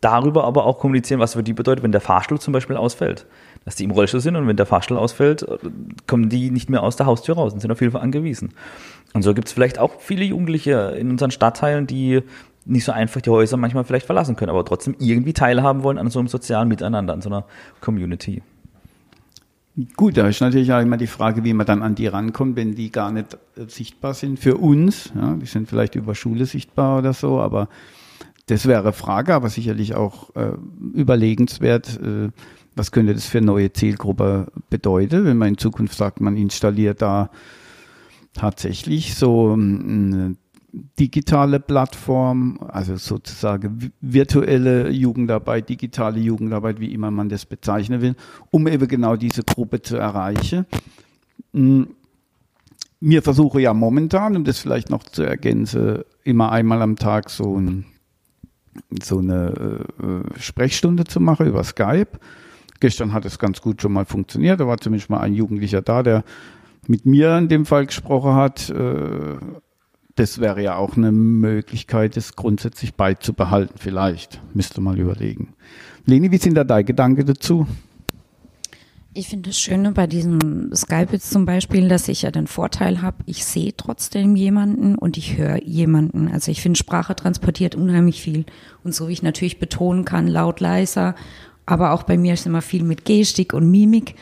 darüber 0.00 0.44
aber 0.44 0.66
auch 0.66 0.78
kommunizieren, 0.78 1.20
was 1.20 1.34
für 1.34 1.42
die 1.42 1.52
bedeutet, 1.52 1.84
wenn 1.84 1.92
der 1.92 2.00
Fahrstuhl 2.00 2.40
zum 2.40 2.52
Beispiel 2.52 2.76
ausfällt. 2.76 3.26
Dass 3.66 3.76
die 3.76 3.84
im 3.84 3.90
Rollstuhl 3.90 4.20
sind 4.20 4.36
und 4.36 4.46
wenn 4.46 4.56
der 4.56 4.64
Fahrstuhl 4.64 4.96
ausfällt, 4.96 5.44
kommen 6.06 6.30
die 6.30 6.50
nicht 6.50 6.70
mehr 6.70 6.82
aus 6.82 6.96
der 6.96 7.04
Haustür 7.04 7.34
raus 7.34 7.52
und 7.52 7.60
sind 7.60 7.70
auf 7.70 7.80
Hilfe 7.80 8.00
angewiesen. 8.00 8.54
Und 9.12 9.22
so 9.22 9.34
gibt 9.34 9.48
es 9.48 9.52
vielleicht 9.52 9.78
auch 9.78 10.00
viele 10.00 10.24
Jugendliche 10.24 10.96
in 10.98 11.10
unseren 11.10 11.30
Stadtteilen, 11.32 11.86
die 11.86 12.22
nicht 12.64 12.84
so 12.84 12.92
einfach 12.92 13.20
die 13.20 13.30
Häuser 13.30 13.56
manchmal 13.56 13.84
vielleicht 13.84 14.06
verlassen 14.06 14.36
können, 14.36 14.50
aber 14.50 14.64
trotzdem 14.64 14.94
irgendwie 14.98 15.32
teilhaben 15.32 15.82
wollen 15.82 15.98
an 15.98 16.10
so 16.10 16.18
einem 16.18 16.28
sozialen 16.28 16.68
Miteinander, 16.68 17.12
an 17.12 17.22
so 17.22 17.28
einer 17.28 17.44
Community. 17.80 18.42
Gut, 19.94 20.16
da 20.16 20.26
ist 20.26 20.40
natürlich 20.40 20.72
auch 20.72 20.80
immer 20.80 20.96
die 20.96 21.06
Frage, 21.06 21.44
wie 21.44 21.52
man 21.52 21.66
dann 21.66 21.82
an 21.82 21.94
die 21.94 22.06
rankommt, 22.06 22.56
wenn 22.56 22.74
die 22.74 22.90
gar 22.90 23.12
nicht 23.12 23.34
äh, 23.56 23.66
sichtbar 23.68 24.14
sind 24.14 24.38
für 24.38 24.56
uns. 24.56 25.12
Ja, 25.14 25.34
die 25.34 25.44
sind 25.44 25.68
vielleicht 25.68 25.96
über 25.96 26.14
Schule 26.14 26.46
sichtbar 26.46 26.98
oder 26.98 27.12
so, 27.12 27.40
aber 27.40 27.68
das 28.46 28.66
wäre 28.66 28.92
Frage, 28.92 29.34
aber 29.34 29.50
sicherlich 29.50 29.94
auch 29.94 30.34
äh, 30.34 30.52
überlegenswert, 30.94 32.00
äh, 32.00 32.30
was 32.76 32.92
könnte 32.92 33.14
das 33.14 33.26
für 33.26 33.40
neue 33.40 33.72
Zielgruppe 33.72 34.52
bedeuten, 34.70 35.24
wenn 35.24 35.38
man 35.38 35.48
in 35.48 35.58
Zukunft 35.58 35.96
sagt, 35.96 36.20
man 36.20 36.36
installiert 36.36 37.02
da 37.02 37.30
tatsächlich 38.34 39.14
so 39.14 39.54
eine 39.54 40.36
digitale 40.98 41.58
Plattform, 41.58 42.58
also 42.68 42.96
sozusagen 42.96 43.92
virtuelle 44.02 44.90
Jugendarbeit, 44.90 45.70
digitale 45.70 46.20
Jugendarbeit, 46.20 46.78
wie 46.78 46.92
immer 46.92 47.10
man 47.10 47.30
das 47.30 47.46
bezeichnen 47.46 48.02
will, 48.02 48.14
um 48.50 48.66
eben 48.66 48.86
genau 48.86 49.16
diese 49.16 49.42
Gruppe 49.42 49.80
zu 49.80 49.96
erreichen. 49.96 50.66
Hm, 51.54 51.88
mir 53.00 53.22
versuche 53.22 53.60
ja 53.60 53.72
momentan, 53.72 54.36
um 54.36 54.44
das 54.44 54.58
vielleicht 54.58 54.90
noch 54.90 55.02
zu 55.02 55.22
ergänzen, 55.22 56.02
immer 56.24 56.52
einmal 56.52 56.82
am 56.82 56.96
Tag 56.96 57.30
so, 57.30 57.58
ein, 57.58 57.86
so 59.02 59.18
eine 59.18 59.86
äh, 59.98 60.38
Sprechstunde 60.40 61.04
zu 61.04 61.20
machen 61.20 61.46
über 61.46 61.64
Skype. 61.64 62.18
Gestern 62.80 63.12
hat 63.12 63.24
es 63.24 63.38
ganz 63.38 63.60
gut 63.60 63.82
schon 63.82 63.92
mal 63.92 64.04
funktioniert. 64.04 64.60
Da 64.60 64.66
war 64.66 64.78
zumindest 64.78 65.10
mal 65.10 65.20
ein 65.20 65.34
Jugendlicher 65.34 65.82
da, 65.82 66.02
der 66.02 66.24
mit 66.86 67.06
mir 67.06 67.36
in 67.36 67.48
dem 67.48 67.66
Fall 67.66 67.86
gesprochen 67.86 68.34
hat. 68.34 68.70
Äh, 68.70 69.36
das 70.14 70.40
wäre 70.40 70.62
ja 70.62 70.76
auch 70.76 70.96
eine 70.96 71.12
Möglichkeit, 71.12 72.16
das 72.16 72.36
grundsätzlich 72.36 72.94
beizubehalten, 72.94 73.76
vielleicht. 73.78 74.40
Müsste 74.54 74.80
mal 74.80 74.98
überlegen. 74.98 75.54
Leni, 76.06 76.30
wie 76.30 76.38
sind 76.38 76.54
da 76.54 76.64
deine 76.64 76.84
Gedanken 76.84 77.26
dazu? 77.26 77.66
Ich 79.18 79.28
finde 79.28 79.48
das 79.48 79.58
Schöne 79.58 79.92
bei 79.92 80.06
diesem 80.06 80.74
Skype 80.74 81.08
jetzt 81.12 81.30
zum 81.30 81.46
Beispiel, 81.46 81.88
dass 81.88 82.06
ich 82.08 82.22
ja 82.22 82.30
den 82.30 82.46
Vorteil 82.46 83.00
habe, 83.00 83.16
ich 83.24 83.46
sehe 83.46 83.74
trotzdem 83.74 84.36
jemanden 84.36 84.94
und 84.94 85.16
ich 85.16 85.38
höre 85.38 85.62
jemanden. 85.62 86.28
Also 86.28 86.50
ich 86.50 86.60
finde, 86.60 86.78
Sprache 86.78 87.16
transportiert 87.16 87.74
unheimlich 87.74 88.20
viel. 88.20 88.44
Und 88.84 88.94
so 88.94 89.08
wie 89.08 89.14
ich 89.14 89.22
natürlich 89.22 89.58
betonen 89.58 90.04
kann, 90.04 90.28
laut, 90.28 90.60
leiser, 90.60 91.14
aber 91.66 91.92
auch 91.92 92.04
bei 92.04 92.16
mir 92.16 92.34
ist 92.34 92.46
immer 92.46 92.62
viel 92.62 92.84
mit 92.84 93.04
Gestik 93.04 93.52
und 93.52 93.70
Mimik. 93.70 94.14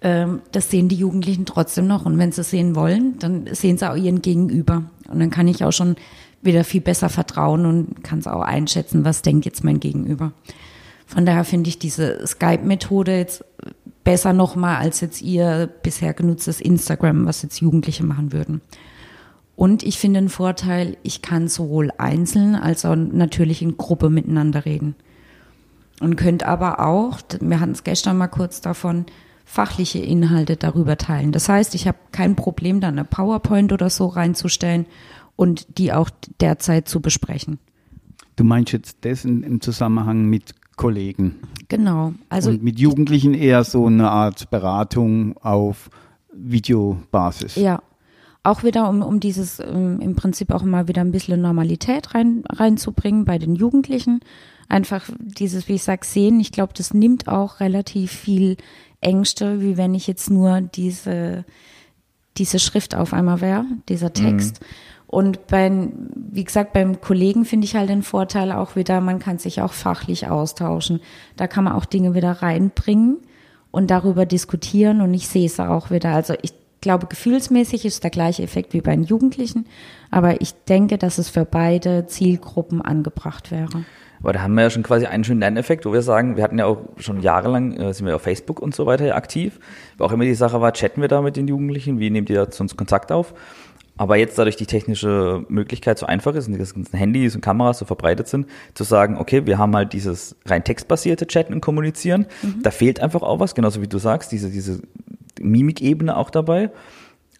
Ähm, 0.00 0.42
das 0.52 0.70
sehen 0.70 0.88
die 0.88 0.96
Jugendlichen 0.96 1.46
trotzdem 1.46 1.86
noch. 1.86 2.04
Und 2.04 2.18
wenn 2.18 2.32
sie 2.32 2.42
sehen 2.42 2.74
wollen, 2.74 3.18
dann 3.18 3.48
sehen 3.52 3.78
sie 3.78 3.90
auch 3.90 3.96
ihren 3.96 4.20
Gegenüber. 4.20 4.90
Und 5.08 5.20
dann 5.20 5.30
kann 5.30 5.48
ich 5.48 5.64
auch 5.64 5.72
schon 5.72 5.96
wieder 6.42 6.64
viel 6.64 6.80
besser 6.80 7.08
vertrauen 7.08 7.66
und 7.66 8.04
kann 8.04 8.18
es 8.18 8.26
auch 8.26 8.42
einschätzen, 8.42 9.04
was 9.04 9.22
denkt 9.22 9.44
jetzt 9.44 9.64
mein 9.64 9.80
Gegenüber. 9.80 10.32
Von 11.06 11.24
daher 11.24 11.44
finde 11.44 11.68
ich 11.68 11.78
diese 11.78 12.26
Skype-Methode 12.26 13.16
jetzt 13.16 13.44
besser 14.04 14.32
nochmal 14.32 14.76
als 14.76 15.00
jetzt 15.00 15.22
ihr 15.22 15.68
bisher 15.82 16.14
genutztes 16.14 16.60
Instagram, 16.60 17.26
was 17.26 17.42
jetzt 17.42 17.60
Jugendliche 17.60 18.04
machen 18.04 18.32
würden. 18.32 18.60
Und 19.56 19.82
ich 19.82 19.98
finde 19.98 20.18
einen 20.18 20.28
Vorteil, 20.28 20.96
ich 21.02 21.20
kann 21.20 21.48
sowohl 21.48 21.90
einzeln 21.98 22.54
als 22.54 22.84
auch 22.84 22.94
natürlich 22.94 23.60
in 23.60 23.76
Gruppe 23.76 24.08
miteinander 24.08 24.64
reden. 24.64 24.94
Und 26.00 26.16
könnte 26.16 26.46
aber 26.46 26.86
auch, 26.86 27.18
wir 27.40 27.60
hatten 27.60 27.72
es 27.72 27.84
gestern 27.84 28.18
mal 28.18 28.28
kurz 28.28 28.60
davon, 28.60 29.06
fachliche 29.44 29.98
Inhalte 29.98 30.56
darüber 30.56 30.96
teilen. 30.96 31.32
Das 31.32 31.48
heißt, 31.48 31.74
ich 31.74 31.88
habe 31.88 31.98
kein 32.12 32.36
Problem, 32.36 32.80
da 32.80 32.88
eine 32.88 33.04
PowerPoint 33.04 33.72
oder 33.72 33.90
so 33.90 34.06
reinzustellen 34.06 34.86
und 35.36 35.78
die 35.78 35.92
auch 35.92 36.10
derzeit 36.40 36.88
zu 36.88 37.00
besprechen. 37.00 37.58
Du 38.36 38.44
meinst 38.44 38.72
jetzt 38.72 38.98
das 39.00 39.24
im 39.24 39.60
Zusammenhang 39.60 40.26
mit 40.26 40.54
Kollegen? 40.78 41.36
Genau. 41.68 42.14
Also 42.30 42.50
und 42.50 42.62
mit 42.62 42.78
Jugendlichen 42.78 43.34
eher 43.34 43.64
so 43.64 43.86
eine 43.86 44.10
Art 44.10 44.48
Beratung 44.48 45.36
auf 45.38 45.90
Videobasis. 46.32 47.56
Ja. 47.56 47.82
Auch 48.44 48.62
wieder, 48.62 48.88
um, 48.88 49.02
um 49.02 49.20
dieses 49.20 49.60
um, 49.60 50.00
im 50.00 50.14
Prinzip 50.14 50.52
auch 50.52 50.62
immer 50.62 50.88
wieder 50.88 51.02
ein 51.02 51.10
bisschen 51.10 51.42
Normalität 51.42 52.14
rein, 52.14 52.44
reinzubringen 52.48 53.26
bei 53.26 53.36
den 53.36 53.56
Jugendlichen. 53.56 54.20
Einfach 54.68 55.08
dieses, 55.18 55.68
wie 55.68 55.74
ich 55.74 55.82
sag, 55.82 56.04
sehen. 56.04 56.40
Ich 56.40 56.52
glaube, 56.52 56.72
das 56.76 56.92
nimmt 56.92 57.28
auch 57.28 57.60
relativ 57.60 58.12
viel 58.12 58.56
Ängste, 59.00 59.60
wie 59.60 59.76
wenn 59.76 59.94
ich 59.94 60.06
jetzt 60.06 60.30
nur 60.30 60.60
diese, 60.60 61.44
diese 62.36 62.58
Schrift 62.58 62.94
auf 62.94 63.12
einmal 63.12 63.40
wäre, 63.40 63.64
dieser 63.88 64.12
Text. 64.12 64.60
Mhm. 64.60 64.66
Und 65.08 65.46
beim, 65.46 66.10
wie 66.14 66.44
gesagt, 66.44 66.74
beim 66.74 67.00
Kollegen 67.00 67.46
finde 67.46 67.64
ich 67.64 67.74
halt 67.74 67.88
den 67.88 68.02
Vorteil 68.02 68.52
auch 68.52 68.76
wieder, 68.76 69.00
man 69.00 69.18
kann 69.18 69.38
sich 69.38 69.62
auch 69.62 69.72
fachlich 69.72 70.28
austauschen. 70.28 71.00
Da 71.36 71.46
kann 71.46 71.64
man 71.64 71.72
auch 71.72 71.86
Dinge 71.86 72.14
wieder 72.14 72.30
reinbringen 72.30 73.16
und 73.70 73.90
darüber 73.90 74.26
diskutieren 74.26 75.00
und 75.00 75.14
ich 75.14 75.26
sehe 75.26 75.46
es 75.46 75.58
auch 75.60 75.90
wieder. 75.90 76.10
Also 76.10 76.34
ich 76.42 76.52
glaube, 76.82 77.06
gefühlsmäßig 77.06 77.86
ist 77.86 78.04
der 78.04 78.10
gleiche 78.10 78.42
Effekt 78.42 78.74
wie 78.74 78.82
bei 78.82 78.94
den 78.94 79.04
Jugendlichen, 79.04 79.66
aber 80.10 80.42
ich 80.42 80.52
denke, 80.68 80.98
dass 80.98 81.16
es 81.16 81.30
für 81.30 81.46
beide 81.46 82.06
Zielgruppen 82.06 82.82
angebracht 82.82 83.50
wäre. 83.50 83.84
Aber 84.20 84.32
da 84.32 84.40
haben 84.40 84.54
wir 84.54 84.62
ja 84.62 84.70
schon 84.70 84.82
quasi 84.82 85.06
einen 85.06 85.24
schönen 85.24 85.40
Lerneffekt, 85.40 85.86
wo 85.86 85.92
wir 85.92 86.02
sagen, 86.02 86.36
wir 86.36 86.44
hatten 86.44 86.58
ja 86.58 86.66
auch 86.66 86.78
schon 86.98 87.20
jahrelang, 87.20 87.76
äh, 87.76 87.94
sind 87.94 88.06
wir 88.06 88.16
auf 88.16 88.22
Facebook 88.22 88.60
und 88.60 88.74
so 88.74 88.86
weiter 88.86 89.14
aktiv. 89.14 89.60
Wo 89.96 90.04
auch 90.04 90.12
immer 90.12 90.24
die 90.24 90.34
Sache 90.34 90.60
war, 90.60 90.72
chatten 90.72 91.00
wir 91.00 91.08
da 91.08 91.22
mit 91.22 91.36
den 91.36 91.48
Jugendlichen, 91.48 91.98
wie 92.00 92.10
nehmt 92.10 92.30
ihr 92.30 92.36
da 92.36 92.50
zu 92.50 92.62
uns 92.62 92.76
Kontakt 92.76 93.12
auf? 93.12 93.34
Aber 93.96 94.16
jetzt 94.16 94.38
dadurch 94.38 94.54
die 94.54 94.66
technische 94.66 95.44
Möglichkeit 95.48 95.98
so 95.98 96.06
einfach 96.06 96.34
ist 96.36 96.46
und 96.46 96.52
die 96.52 96.58
ganzen 96.58 96.86
Handys 96.92 97.34
und 97.34 97.40
Kameras 97.40 97.78
so 97.78 97.84
verbreitet 97.84 98.28
sind, 98.28 98.46
zu 98.74 98.84
sagen, 98.84 99.18
okay, 99.18 99.44
wir 99.46 99.58
haben 99.58 99.74
halt 99.74 99.92
dieses 99.92 100.36
rein 100.46 100.62
textbasierte 100.62 101.26
Chatten 101.26 101.52
und 101.52 101.60
Kommunizieren. 101.60 102.26
Mhm. 102.42 102.62
Da 102.62 102.70
fehlt 102.70 103.00
einfach 103.00 103.22
auch 103.22 103.40
was, 103.40 103.56
genauso 103.56 103.82
wie 103.82 103.88
du 103.88 103.98
sagst, 103.98 104.30
diese, 104.30 104.50
diese 104.50 104.80
Mimikebene 105.40 106.16
auch 106.16 106.30
dabei 106.30 106.70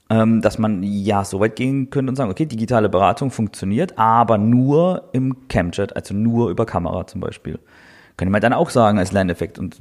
dass 0.09 0.59
man 0.59 0.83
ja 0.83 1.23
so 1.23 1.39
weit 1.39 1.57
gehen 1.57 1.91
könnte 1.91 2.11
und 2.11 2.17
sagen, 2.17 2.31
okay, 2.31 2.47
digitale 2.47 2.89
Beratung 2.89 3.31
funktioniert, 3.31 3.99
aber 3.99 4.39
nur 4.39 5.11
im 5.13 5.49
Camchat, 5.49 5.95
also 5.97 6.15
nur 6.15 6.49
über 6.49 6.65
Kamera 6.65 7.07
zum 7.07 7.21
Beispiel. 7.21 7.59
Könnte 8.17 8.33
man 8.33 8.41
dann 8.41 8.55
auch 8.55 8.71
sagen 8.71 8.99
als 8.99 9.13
Lerneffekt 9.13 9.59
und 9.59 9.81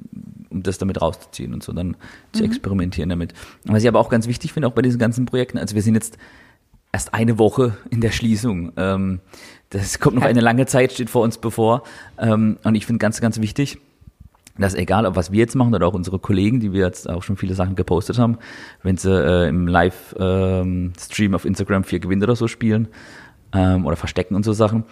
um 0.49 0.63
das 0.63 0.77
damit 0.77 1.01
rauszuziehen 1.01 1.53
und 1.53 1.63
so 1.63 1.71
dann 1.71 1.87
mhm. 1.87 1.95
zu 2.33 2.43
experimentieren 2.43 3.09
damit. 3.09 3.33
Was 3.63 3.83
ich 3.83 3.87
aber 3.87 3.99
auch 3.99 4.09
ganz 4.09 4.27
wichtig 4.27 4.53
finde, 4.53 4.67
auch 4.67 4.73
bei 4.73 4.81
diesen 4.81 4.99
ganzen 4.99 5.25
Projekten, 5.25 5.57
also 5.57 5.75
wir 5.75 5.81
sind 5.81 5.95
jetzt 5.95 6.17
erst 6.91 7.13
eine 7.13 7.39
Woche 7.39 7.77
in 7.89 8.01
der 8.01 8.11
Schließung. 8.11 8.73
Ähm, 8.77 9.19
das 9.69 9.99
kommt 9.99 10.15
noch 10.15 10.23
eine 10.23 10.41
lange 10.41 10.65
Zeit, 10.65 10.93
steht 10.93 11.09
vor 11.09 11.23
uns 11.23 11.37
bevor. 11.37 11.83
Ähm, 12.17 12.57
und 12.63 12.75
ich 12.75 12.85
finde 12.85 12.99
ganz, 12.99 13.21
ganz 13.21 13.39
wichtig, 13.39 13.79
dass 14.61 14.75
egal, 14.75 15.05
ob 15.05 15.15
was 15.15 15.31
wir 15.31 15.39
jetzt 15.39 15.55
machen 15.55 15.73
oder 15.73 15.87
auch 15.87 15.93
unsere 15.93 16.19
Kollegen, 16.19 16.59
die 16.59 16.73
wir 16.73 16.85
jetzt 16.85 17.09
auch 17.09 17.23
schon 17.23 17.37
viele 17.37 17.55
Sachen 17.55 17.75
gepostet 17.75 18.19
haben, 18.19 18.37
wenn 18.83 18.97
sie 18.97 19.11
äh, 19.11 19.49
im 19.49 19.67
Live-Stream 19.67 21.31
ähm, 21.31 21.35
auf 21.35 21.45
Instagram 21.45 21.83
vier 21.83 21.99
Gewinne 21.99 22.23
oder 22.23 22.35
so 22.35 22.47
spielen 22.47 22.87
ähm, 23.53 23.85
oder 23.85 23.95
verstecken 23.95 24.35
und 24.35 24.43
so 24.43 24.53
Sachen, 24.53 24.83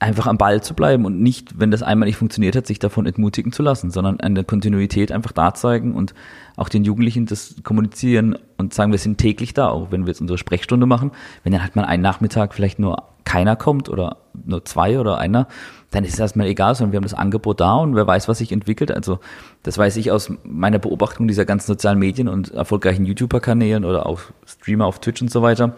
einfach 0.00 0.26
am 0.26 0.38
Ball 0.38 0.62
zu 0.62 0.74
bleiben 0.74 1.04
und 1.04 1.20
nicht, 1.20 1.58
wenn 1.58 1.72
das 1.72 1.82
einmal 1.82 2.06
nicht 2.06 2.18
funktioniert 2.18 2.54
hat, 2.54 2.66
sich 2.66 2.78
davon 2.78 3.06
entmutigen 3.06 3.50
zu 3.50 3.62
lassen, 3.62 3.90
sondern 3.90 4.20
eine 4.20 4.44
Kontinuität 4.44 5.10
einfach 5.10 5.32
da 5.32 5.54
zeigen 5.54 5.94
und 5.94 6.14
auch 6.56 6.68
den 6.68 6.84
Jugendlichen 6.84 7.26
das 7.26 7.56
kommunizieren 7.64 8.38
und 8.58 8.72
sagen, 8.72 8.92
wir 8.92 8.98
sind 8.98 9.18
täglich 9.18 9.54
da, 9.54 9.68
auch 9.68 9.90
wenn 9.90 10.02
wir 10.02 10.08
jetzt 10.08 10.20
unsere 10.20 10.38
Sprechstunde 10.38 10.86
machen, 10.86 11.10
wenn 11.42 11.52
dann 11.52 11.64
hat 11.64 11.74
man 11.74 11.84
einen 11.84 12.02
Nachmittag 12.02 12.54
vielleicht 12.54 12.78
nur 12.78 13.08
keiner 13.28 13.56
kommt 13.56 13.90
oder 13.90 14.16
nur 14.46 14.64
zwei 14.64 14.98
oder 14.98 15.18
einer, 15.18 15.48
dann 15.90 16.02
ist 16.02 16.14
es 16.14 16.18
erstmal 16.18 16.46
egal, 16.46 16.74
sondern 16.74 16.92
wir 16.92 16.96
haben 16.96 17.04
das 17.04 17.12
Angebot 17.12 17.60
da 17.60 17.74
und 17.74 17.94
wer 17.94 18.06
weiß, 18.06 18.26
was 18.26 18.38
sich 18.38 18.52
entwickelt. 18.52 18.90
Also 18.90 19.20
das 19.62 19.76
weiß 19.76 19.96
ich 19.98 20.10
aus 20.10 20.32
meiner 20.44 20.78
Beobachtung 20.78 21.28
dieser 21.28 21.44
ganzen 21.44 21.66
sozialen 21.66 21.98
Medien 21.98 22.26
und 22.28 22.54
erfolgreichen 22.54 23.04
YouTuber-Kanälen 23.04 23.84
oder 23.84 24.06
auch 24.06 24.20
Streamer 24.46 24.86
auf 24.86 24.98
Twitch 25.00 25.20
und 25.20 25.30
so 25.30 25.42
weiter. 25.42 25.74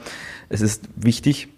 Es 0.48 0.60
ist 0.60 0.88
wichtig, 0.94 1.48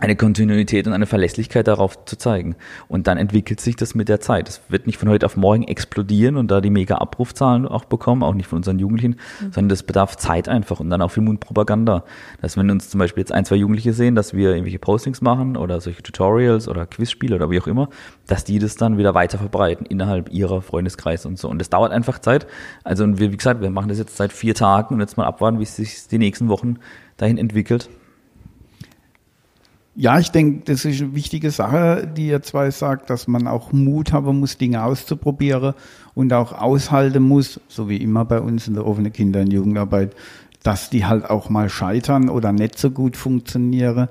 eine 0.00 0.14
Kontinuität 0.14 0.86
und 0.86 0.92
eine 0.92 1.06
Verlässlichkeit 1.06 1.66
darauf 1.66 2.04
zu 2.04 2.16
zeigen. 2.16 2.54
Und 2.86 3.08
dann 3.08 3.18
entwickelt 3.18 3.60
sich 3.60 3.74
das 3.74 3.96
mit 3.96 4.08
der 4.08 4.20
Zeit. 4.20 4.48
Es 4.48 4.60
wird 4.68 4.86
nicht 4.86 4.96
von 4.96 5.08
heute 5.08 5.26
auf 5.26 5.36
morgen 5.36 5.64
explodieren 5.64 6.36
und 6.36 6.52
da 6.52 6.60
die 6.60 6.70
mega 6.70 6.98
Abrufzahlen 6.98 7.66
auch 7.66 7.84
bekommen, 7.84 8.22
auch 8.22 8.34
nicht 8.34 8.46
von 8.46 8.58
unseren 8.58 8.78
Jugendlichen, 8.78 9.16
mhm. 9.40 9.52
sondern 9.52 9.68
das 9.70 9.82
bedarf 9.82 10.16
Zeit 10.16 10.48
einfach 10.48 10.78
und 10.78 10.88
dann 10.88 11.02
auch 11.02 11.10
viel 11.10 11.24
Mundpropaganda. 11.24 12.04
Dass 12.40 12.56
wenn 12.56 12.70
uns 12.70 12.90
zum 12.90 13.00
Beispiel 13.00 13.22
jetzt 13.22 13.32
ein, 13.32 13.44
zwei 13.44 13.56
Jugendliche 13.56 13.92
sehen, 13.92 14.14
dass 14.14 14.34
wir 14.34 14.50
irgendwelche 14.50 14.78
Postings 14.78 15.20
machen 15.20 15.56
oder 15.56 15.80
solche 15.80 16.02
Tutorials 16.02 16.68
oder 16.68 16.86
Quizspiele 16.86 17.34
oder 17.34 17.50
wie 17.50 17.60
auch 17.60 17.66
immer, 17.66 17.88
dass 18.28 18.44
die 18.44 18.60
das 18.60 18.76
dann 18.76 18.98
wieder 18.98 19.14
weiter 19.14 19.38
verbreiten 19.38 19.84
innerhalb 19.84 20.32
ihrer 20.32 20.62
Freundeskreise 20.62 21.26
und 21.26 21.40
so. 21.40 21.48
Und 21.48 21.58
das 21.58 21.70
dauert 21.70 21.90
einfach 21.90 22.20
Zeit. 22.20 22.46
Also 22.84 23.02
und 23.02 23.18
wir, 23.18 23.32
wie 23.32 23.36
gesagt, 23.36 23.62
wir 23.62 23.70
machen 23.70 23.88
das 23.88 23.98
jetzt 23.98 24.16
seit 24.16 24.32
vier 24.32 24.54
Tagen 24.54 24.94
und 24.94 25.00
jetzt 25.00 25.16
mal 25.16 25.26
abwarten, 25.26 25.58
wie 25.58 25.64
es 25.64 25.74
sich 25.74 26.06
die 26.06 26.18
nächsten 26.18 26.48
Wochen 26.48 26.76
dahin 27.16 27.36
entwickelt. 27.36 27.88
Ja, 30.00 30.20
ich 30.20 30.30
denke, 30.30 30.62
das 30.64 30.84
ist 30.84 31.02
eine 31.02 31.16
wichtige 31.16 31.50
Sache, 31.50 32.08
die 32.16 32.28
ihr 32.28 32.40
zwei 32.40 32.70
sagt, 32.70 33.10
dass 33.10 33.26
man 33.26 33.48
auch 33.48 33.72
Mut 33.72 34.12
haben 34.12 34.38
muss, 34.38 34.56
Dinge 34.56 34.84
auszuprobieren 34.84 35.74
und 36.14 36.32
auch 36.32 36.52
aushalten 36.52 37.24
muss, 37.24 37.60
so 37.66 37.88
wie 37.88 37.96
immer 37.96 38.24
bei 38.24 38.40
uns 38.40 38.68
in 38.68 38.74
der 38.74 38.86
offenen 38.86 39.12
Kinder- 39.12 39.40
und 39.40 39.52
Jugendarbeit, 39.52 40.14
dass 40.62 40.88
die 40.88 41.04
halt 41.04 41.28
auch 41.28 41.50
mal 41.50 41.68
scheitern 41.68 42.28
oder 42.28 42.52
nicht 42.52 42.78
so 42.78 42.92
gut 42.92 43.16
funktionieren. 43.16 44.06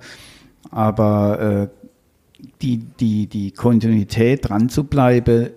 Aber 0.72 1.40
äh, 1.40 1.68
die, 2.62 2.80
die, 3.00 3.28
die 3.28 3.52
Kontinuität 3.52 4.50
dran 4.50 4.68
zu 4.68 4.84
bleiben, 4.84 5.52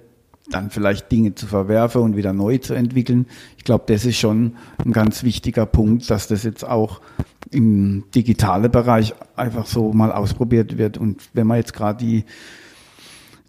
dann 0.49 0.71
vielleicht 0.71 1.11
Dinge 1.11 1.35
zu 1.35 1.49
verwerfen 1.49 2.03
und 2.03 2.17
wieder 2.17 2.33
neu 2.33 2.59
zu 2.59 2.75
entwickeln. 2.75 3.27
Ich 3.59 3.65
glaube, 3.65 3.83
das 3.89 4.05
ist 4.05 4.19
schon 4.19 4.53
ein 4.85 4.93
ganz 4.93 5.25
wichtiger 5.25 5.67
Punkt, 5.67 6.09
dass 6.09 6.29
das 6.29 6.45
jetzt 6.45 6.65
auch 6.65 7.01
im 7.50 8.04
digitalen 8.14 8.70
Bereich 8.70 9.14
einfach 9.37 9.66
so 9.66 9.92
mal 9.92 10.12
ausprobiert 10.12 10.78
wird. 10.78 10.99
Und 10.99 11.23
wenn 11.32 11.47
man 11.47 11.59
jetzt 11.59 11.73
gerade 11.73 12.04
die, 12.04 12.25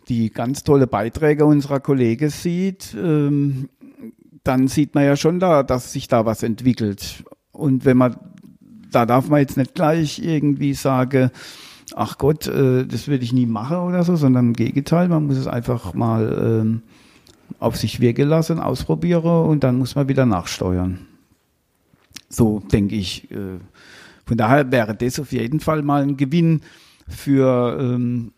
die 0.10 0.30
ganz 0.32 0.64
tolle 0.64 0.88
Beiträge 0.88 1.46
unserer 1.46 1.80
Kollegen 1.80 2.30
sieht, 2.30 2.96
ähm, 2.96 3.70
dann 4.44 4.68
sieht 4.68 4.96
man 4.96 5.06
ja 5.06 5.16
schon 5.16 5.40
da, 5.40 5.64
dass 5.64 5.94
sich 5.94 6.08
da 6.08 6.26
was 6.26 6.44
entwickelt. 6.44 7.24
Und 7.52 7.86
wenn 7.86 7.98
man, 7.98 8.16
da 8.92 9.06
darf 9.06 9.30
man 9.30 9.40
jetzt 9.40 9.58
nicht 9.58 9.76
gleich 9.76 10.20
irgendwie 10.20 10.74
sagen, 10.74 11.30
ach 11.96 12.18
Gott, 12.18 12.48
äh, 12.48 12.86
das 12.86 13.08
würde 13.08 13.24
ich 13.24 13.34
nie 13.34 13.46
machen 13.46 13.78
oder 13.78 14.04
so, 14.04 14.16
sondern 14.16 14.48
im 14.48 14.54
Gegenteil, 14.54 15.08
man 15.08 15.28
muss 15.28 15.38
es 15.38 15.48
einfach 15.48 15.94
mal 15.94 16.62
ähm, 16.62 16.82
auf 17.60 17.78
sich 17.78 18.00
wirken 18.00 18.28
lassen, 18.28 18.60
ausprobieren 18.60 19.46
und 19.46 19.64
dann 19.64 19.78
muss 19.78 19.96
man 19.96 20.08
wieder 20.08 20.26
nachsteuern. 20.26 21.00
So 22.32 22.62
denke 22.72 22.96
ich. 22.96 23.30
Äh, 23.32 23.60
von 24.26 24.38
daher 24.38 24.72
wäre 24.72 24.96
das 24.96 25.20
auf 25.20 25.32
jeden 25.32 25.60
Fall 25.60 25.82
mal 25.84 26.02
ein 26.04 26.18
Gewinn 26.18 26.62
für, 27.08 27.78
ähm, 27.80 28.32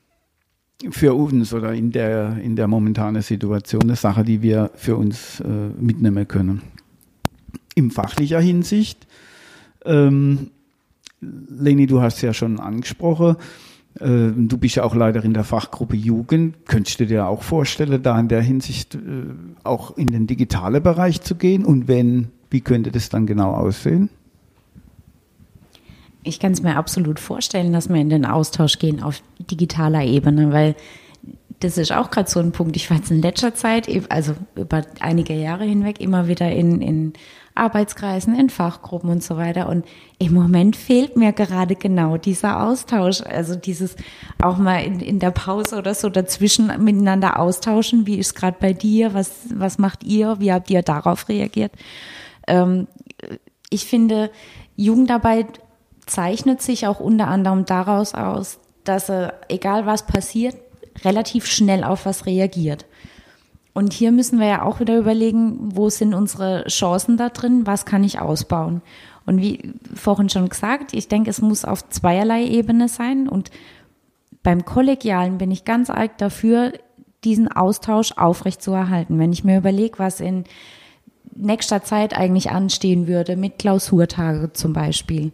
für 0.89 1.13
uns 1.13 1.53
oder 1.53 1.73
in 1.73 1.91
der, 1.91 2.37
in 2.41 2.55
der 2.55 2.67
momentanen 2.67 3.21
Situation 3.21 3.83
eine 3.83 3.95
Sache, 3.95 4.23
die 4.23 4.41
wir 4.41 4.71
für 4.75 4.97
uns 4.97 5.39
äh, 5.41 5.47
mitnehmen 5.79 6.27
können. 6.27 6.61
In 7.75 7.91
fachlicher 7.91 8.39
Hinsicht 8.39 9.07
ähm, 9.85 10.49
Leni, 11.21 11.85
du 11.85 12.01
hast 12.01 12.21
ja 12.21 12.33
schon 12.33 12.59
angesprochen, 12.59 13.35
äh, 13.99 14.31
du 14.35 14.57
bist 14.57 14.75
ja 14.75 14.83
auch 14.83 14.95
Leiterin 14.95 15.33
der 15.33 15.43
Fachgruppe 15.43 15.95
Jugend. 15.95 16.65
Könntest 16.65 16.99
du 16.99 17.05
dir 17.05 17.27
auch 17.27 17.43
vorstellen, 17.43 18.01
da 18.01 18.19
in 18.19 18.27
der 18.27 18.41
Hinsicht 18.41 18.97
auch 19.63 19.95
in 19.97 20.07
den 20.07 20.27
digitalen 20.27 20.81
Bereich 20.81 21.21
zu 21.21 21.35
gehen? 21.35 21.65
Und 21.65 21.87
wenn, 21.87 22.29
wie 22.53 22.61
könnte 22.61 22.91
das 22.91 23.09
dann 23.09 23.25
genau 23.25 23.51
aussehen? 23.51 24.09
Ich 26.23 26.39
kann 26.39 26.53
es 26.53 26.61
mir 26.61 26.77
absolut 26.77 27.19
vorstellen, 27.19 27.73
dass 27.73 27.89
wir 27.89 27.99
in 27.99 28.09
den 28.09 28.25
Austausch 28.25 28.79
gehen 28.79 29.03
auf 29.03 29.21
digitaler 29.39 30.03
Ebene, 30.03 30.53
weil 30.53 30.75
das 31.59 31.77
ist 31.77 31.91
auch 31.91 32.11
gerade 32.11 32.29
so 32.29 32.39
ein 32.39 32.51
Punkt. 32.51 32.75
Ich 32.75 32.89
war 32.89 32.97
jetzt 32.97 33.11
in 33.11 33.21
letzter 33.21 33.55
Zeit, 33.55 33.89
also 34.09 34.35
über 34.55 34.83
einige 34.99 35.33
Jahre 35.33 35.63
hinweg, 35.63 35.99
immer 35.99 36.27
wieder 36.27 36.51
in, 36.51 36.81
in 36.81 37.13
Arbeitskreisen, 37.55 38.37
in 38.37 38.49
Fachgruppen 38.49 39.09
und 39.09 39.23
so 39.23 39.37
weiter. 39.37 39.69
Und 39.69 39.85
im 40.19 40.33
Moment 40.33 40.75
fehlt 40.75 41.17
mir 41.17 41.33
gerade 41.33 41.75
genau 41.75 42.17
dieser 42.17 42.63
Austausch. 42.63 43.21
Also 43.21 43.55
dieses 43.55 43.95
auch 44.41 44.57
mal 44.57 44.83
in, 44.83 44.99
in 44.99 45.19
der 45.19 45.31
Pause 45.31 45.77
oder 45.77 45.93
so 45.93 46.09
dazwischen 46.09 46.71
miteinander 46.83 47.39
austauschen. 47.39 48.07
Wie 48.07 48.17
ist 48.17 48.35
gerade 48.35 48.57
bei 48.59 48.73
dir? 48.73 49.13
Was, 49.13 49.31
was 49.53 49.77
macht 49.77 50.03
ihr? 50.03 50.39
Wie 50.39 50.51
habt 50.51 50.69
ihr 50.69 50.81
darauf 50.81 51.29
reagiert? 51.29 51.71
Ähm, 52.47 52.87
ich 53.69 53.85
finde, 53.85 54.31
Jugendarbeit 54.75 55.59
zeichnet 56.05 56.61
sich 56.61 56.87
auch 56.87 56.99
unter 56.99 57.27
anderem 57.27 57.65
daraus 57.65 58.13
aus, 58.13 58.59
dass 58.83 59.09
er, 59.09 59.39
egal 59.47 59.85
was 59.85 60.05
passiert, 60.05 60.55
relativ 61.03 61.45
schnell 61.45 61.83
auf 61.83 62.05
was 62.05 62.25
reagiert. 62.25 62.85
Und 63.73 63.93
hier 63.93 64.11
müssen 64.11 64.39
wir 64.39 64.47
ja 64.47 64.61
auch 64.61 64.79
wieder 64.79 64.97
überlegen, 64.97 65.75
wo 65.75 65.89
sind 65.89 66.13
unsere 66.13 66.65
Chancen 66.67 67.17
da 67.17 67.29
drin, 67.29 67.65
was 67.65 67.85
kann 67.85 68.03
ich 68.03 68.19
ausbauen. 68.19 68.81
Und 69.25 69.41
wie 69.41 69.73
vorhin 69.95 70.29
schon 70.29 70.49
gesagt, 70.49 70.93
ich 70.93 71.07
denke, 71.07 71.29
es 71.29 71.41
muss 71.41 71.65
auf 71.65 71.89
zweierlei 71.89 72.45
Ebene 72.45 72.87
sein. 72.87 73.27
Und 73.27 73.49
beim 74.43 74.65
Kollegialen 74.65 75.37
bin 75.37 75.49
ich 75.49 75.65
ganz 75.65 75.89
arg 75.89 76.17
dafür, 76.17 76.73
diesen 77.23 77.47
Austausch 77.51 78.11
aufrechtzuerhalten. 78.11 79.17
Wenn 79.17 79.33
ich 79.33 79.43
mir 79.43 79.57
überlege, 79.57 79.97
was 79.97 80.19
in 80.19 80.43
nächster 81.35 81.83
Zeit 81.83 82.15
eigentlich 82.17 82.51
anstehen 82.51 83.07
würde, 83.07 83.35
mit 83.35 83.59
Klausurtage 83.59 84.53
zum 84.53 84.73
Beispiel, 84.73 85.31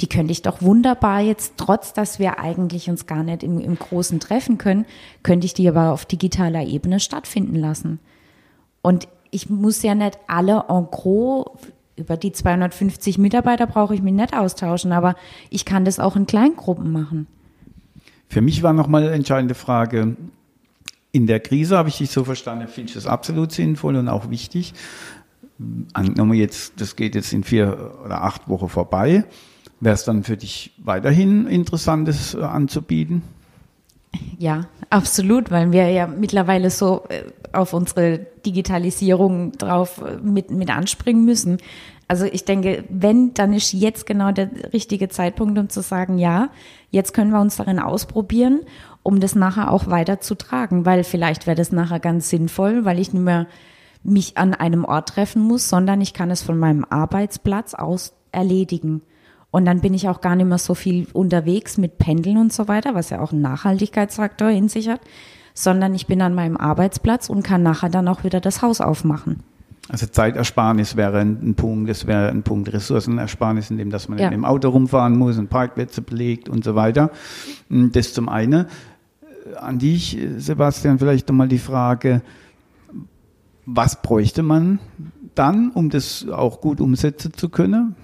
die 0.00 0.08
könnte 0.08 0.32
ich 0.32 0.42
doch 0.42 0.62
wunderbar 0.62 1.20
jetzt, 1.20 1.54
trotz 1.56 1.92
dass 1.92 2.18
wir 2.18 2.38
eigentlich 2.38 2.90
uns 2.90 3.06
gar 3.06 3.22
nicht 3.22 3.42
im, 3.42 3.60
im 3.60 3.78
Großen 3.78 4.18
treffen 4.20 4.58
können, 4.58 4.84
könnte 5.22 5.46
ich 5.46 5.54
die 5.54 5.68
aber 5.68 5.92
auf 5.92 6.06
digitaler 6.06 6.64
Ebene 6.64 6.98
stattfinden 6.98 7.56
lassen. 7.56 8.00
Und 8.82 9.06
ich 9.30 9.48
muss 9.48 9.82
ja 9.82 9.94
nicht 9.94 10.18
alle 10.26 10.64
en 10.68 10.88
gros 10.90 11.46
über 11.96 12.16
die 12.16 12.32
250 12.32 13.18
Mitarbeiter 13.18 13.66
brauche 13.66 13.94
ich 13.94 14.02
mich 14.02 14.14
nicht 14.14 14.34
austauschen, 14.34 14.92
aber 14.92 15.14
ich 15.50 15.64
kann 15.64 15.84
das 15.84 16.00
auch 16.00 16.16
in 16.16 16.26
Kleingruppen 16.26 16.90
machen. 16.90 17.26
Für 18.28 18.40
mich 18.40 18.62
war 18.62 18.72
nochmal 18.72 19.04
eine 19.04 19.12
entscheidende 19.12 19.54
Frage, 19.54 20.16
in 21.12 21.26
der 21.26 21.40
Krise 21.40 21.76
habe 21.76 21.90
ich 21.90 21.98
dich 21.98 22.10
so 22.10 22.24
verstanden, 22.24 22.66
finde 22.68 22.88
ich 22.88 22.94
das 22.94 23.06
absolut 23.06 23.52
sinnvoll 23.52 23.96
und 23.96 24.08
auch 24.08 24.30
wichtig. 24.30 24.72
Angenommen 25.92 26.34
jetzt, 26.34 26.80
das 26.80 26.96
geht 26.96 27.14
jetzt 27.14 27.32
in 27.32 27.44
vier 27.44 27.94
oder 28.04 28.22
acht 28.22 28.48
Wochen 28.48 28.68
vorbei. 28.68 29.24
Wäre 29.80 29.94
es 29.94 30.04
dann 30.04 30.22
für 30.22 30.36
dich 30.36 30.72
weiterhin 30.78 31.46
Interessantes 31.46 32.34
äh, 32.34 32.42
anzubieten? 32.42 33.22
Ja, 34.38 34.66
absolut, 34.90 35.50
weil 35.50 35.72
wir 35.72 35.88
ja 35.90 36.06
mittlerweile 36.06 36.70
so 36.70 37.04
äh, 37.08 37.24
auf 37.52 37.72
unsere 37.72 38.18
Digitalisierung 38.44 39.52
drauf 39.52 40.02
äh, 40.02 40.16
mit, 40.22 40.50
mit 40.50 40.70
anspringen 40.70 41.24
müssen. 41.24 41.58
Also 42.08 42.26
ich 42.26 42.44
denke, 42.44 42.84
wenn, 42.90 43.32
dann 43.34 43.52
ist 43.52 43.72
jetzt 43.72 44.06
genau 44.06 44.32
der 44.32 44.50
richtige 44.72 45.08
Zeitpunkt, 45.08 45.58
um 45.58 45.68
zu 45.68 45.80
sagen, 45.80 46.18
ja, 46.18 46.50
jetzt 46.90 47.14
können 47.14 47.30
wir 47.30 47.40
uns 47.40 47.56
darin 47.56 47.78
ausprobieren, 47.78 48.60
um 49.02 49.18
das 49.18 49.34
nachher 49.34 49.70
auch 49.70 49.86
weiter 49.88 50.20
zu 50.20 50.34
tragen, 50.34 50.84
weil 50.84 51.04
vielleicht 51.04 51.46
wäre 51.46 51.56
das 51.56 51.72
nachher 51.72 52.00
ganz 52.00 52.28
sinnvoll, 52.28 52.84
weil 52.84 52.98
ich 52.98 53.12
nicht 53.12 53.22
mehr 53.22 53.46
mich 54.04 54.36
an 54.36 54.54
einem 54.54 54.84
Ort 54.84 55.10
treffen 55.10 55.42
muss, 55.42 55.68
sondern 55.68 56.00
ich 56.00 56.12
kann 56.12 56.30
es 56.30 56.42
von 56.42 56.58
meinem 56.58 56.84
Arbeitsplatz 56.88 57.74
aus 57.74 58.14
erledigen. 58.32 59.02
Und 59.50 59.66
dann 59.66 59.80
bin 59.80 59.94
ich 59.94 60.08
auch 60.08 60.20
gar 60.20 60.34
nicht 60.34 60.48
mehr 60.48 60.58
so 60.58 60.74
viel 60.74 61.06
unterwegs 61.12 61.76
mit 61.76 61.98
Pendeln 61.98 62.38
und 62.38 62.52
so 62.52 62.68
weiter, 62.68 62.94
was 62.94 63.10
ja 63.10 63.20
auch 63.20 63.32
einen 63.32 63.42
Nachhaltigkeitsfaktor 63.42 64.48
in 64.48 64.68
sich 64.68 64.88
hat, 64.88 65.00
sondern 65.54 65.94
ich 65.94 66.06
bin 66.06 66.22
an 66.22 66.34
meinem 66.34 66.56
Arbeitsplatz 66.56 67.28
und 67.28 67.42
kann 67.42 67.62
nachher 67.62 67.90
dann 67.90 68.08
auch 68.08 68.24
wieder 68.24 68.40
das 68.40 68.62
Haus 68.62 68.80
aufmachen. 68.80 69.40
Also 69.88 70.06
Zeitersparnis 70.06 70.96
wäre 70.96 71.20
ein 71.20 71.54
Punkt, 71.54 71.90
das 71.90 72.06
wäre 72.06 72.30
ein 72.30 72.44
Punkt 72.44 72.72
Ressourcenersparnis, 72.72 73.70
indem 73.70 73.90
dass 73.90 74.08
man 74.08 74.18
ja. 74.18 74.26
mit 74.26 74.34
dem 74.34 74.44
Auto 74.44 74.70
rumfahren 74.70 75.18
muss 75.18 75.38
und 75.38 75.50
Parkplätze 75.50 76.02
belegt 76.02 76.48
und 76.48 76.64
so 76.64 76.74
weiter. 76.74 77.10
Das 77.68 78.14
zum 78.14 78.28
einen. 78.28 78.66
An 79.60 79.78
dich, 79.80 80.18
Sebastian, 80.36 81.00
vielleicht 81.00 81.28
nochmal 81.28 81.48
die 81.48 81.58
Frage, 81.58 82.22
was 83.66 84.02
bräuchte 84.02 84.42
man 84.42 84.78
dann, 85.34 85.70
um 85.70 85.90
das 85.90 86.26
auch 86.28 86.60
gut 86.60 86.80
umsetzen 86.80 87.32
zu 87.34 87.48
können? 87.48 87.96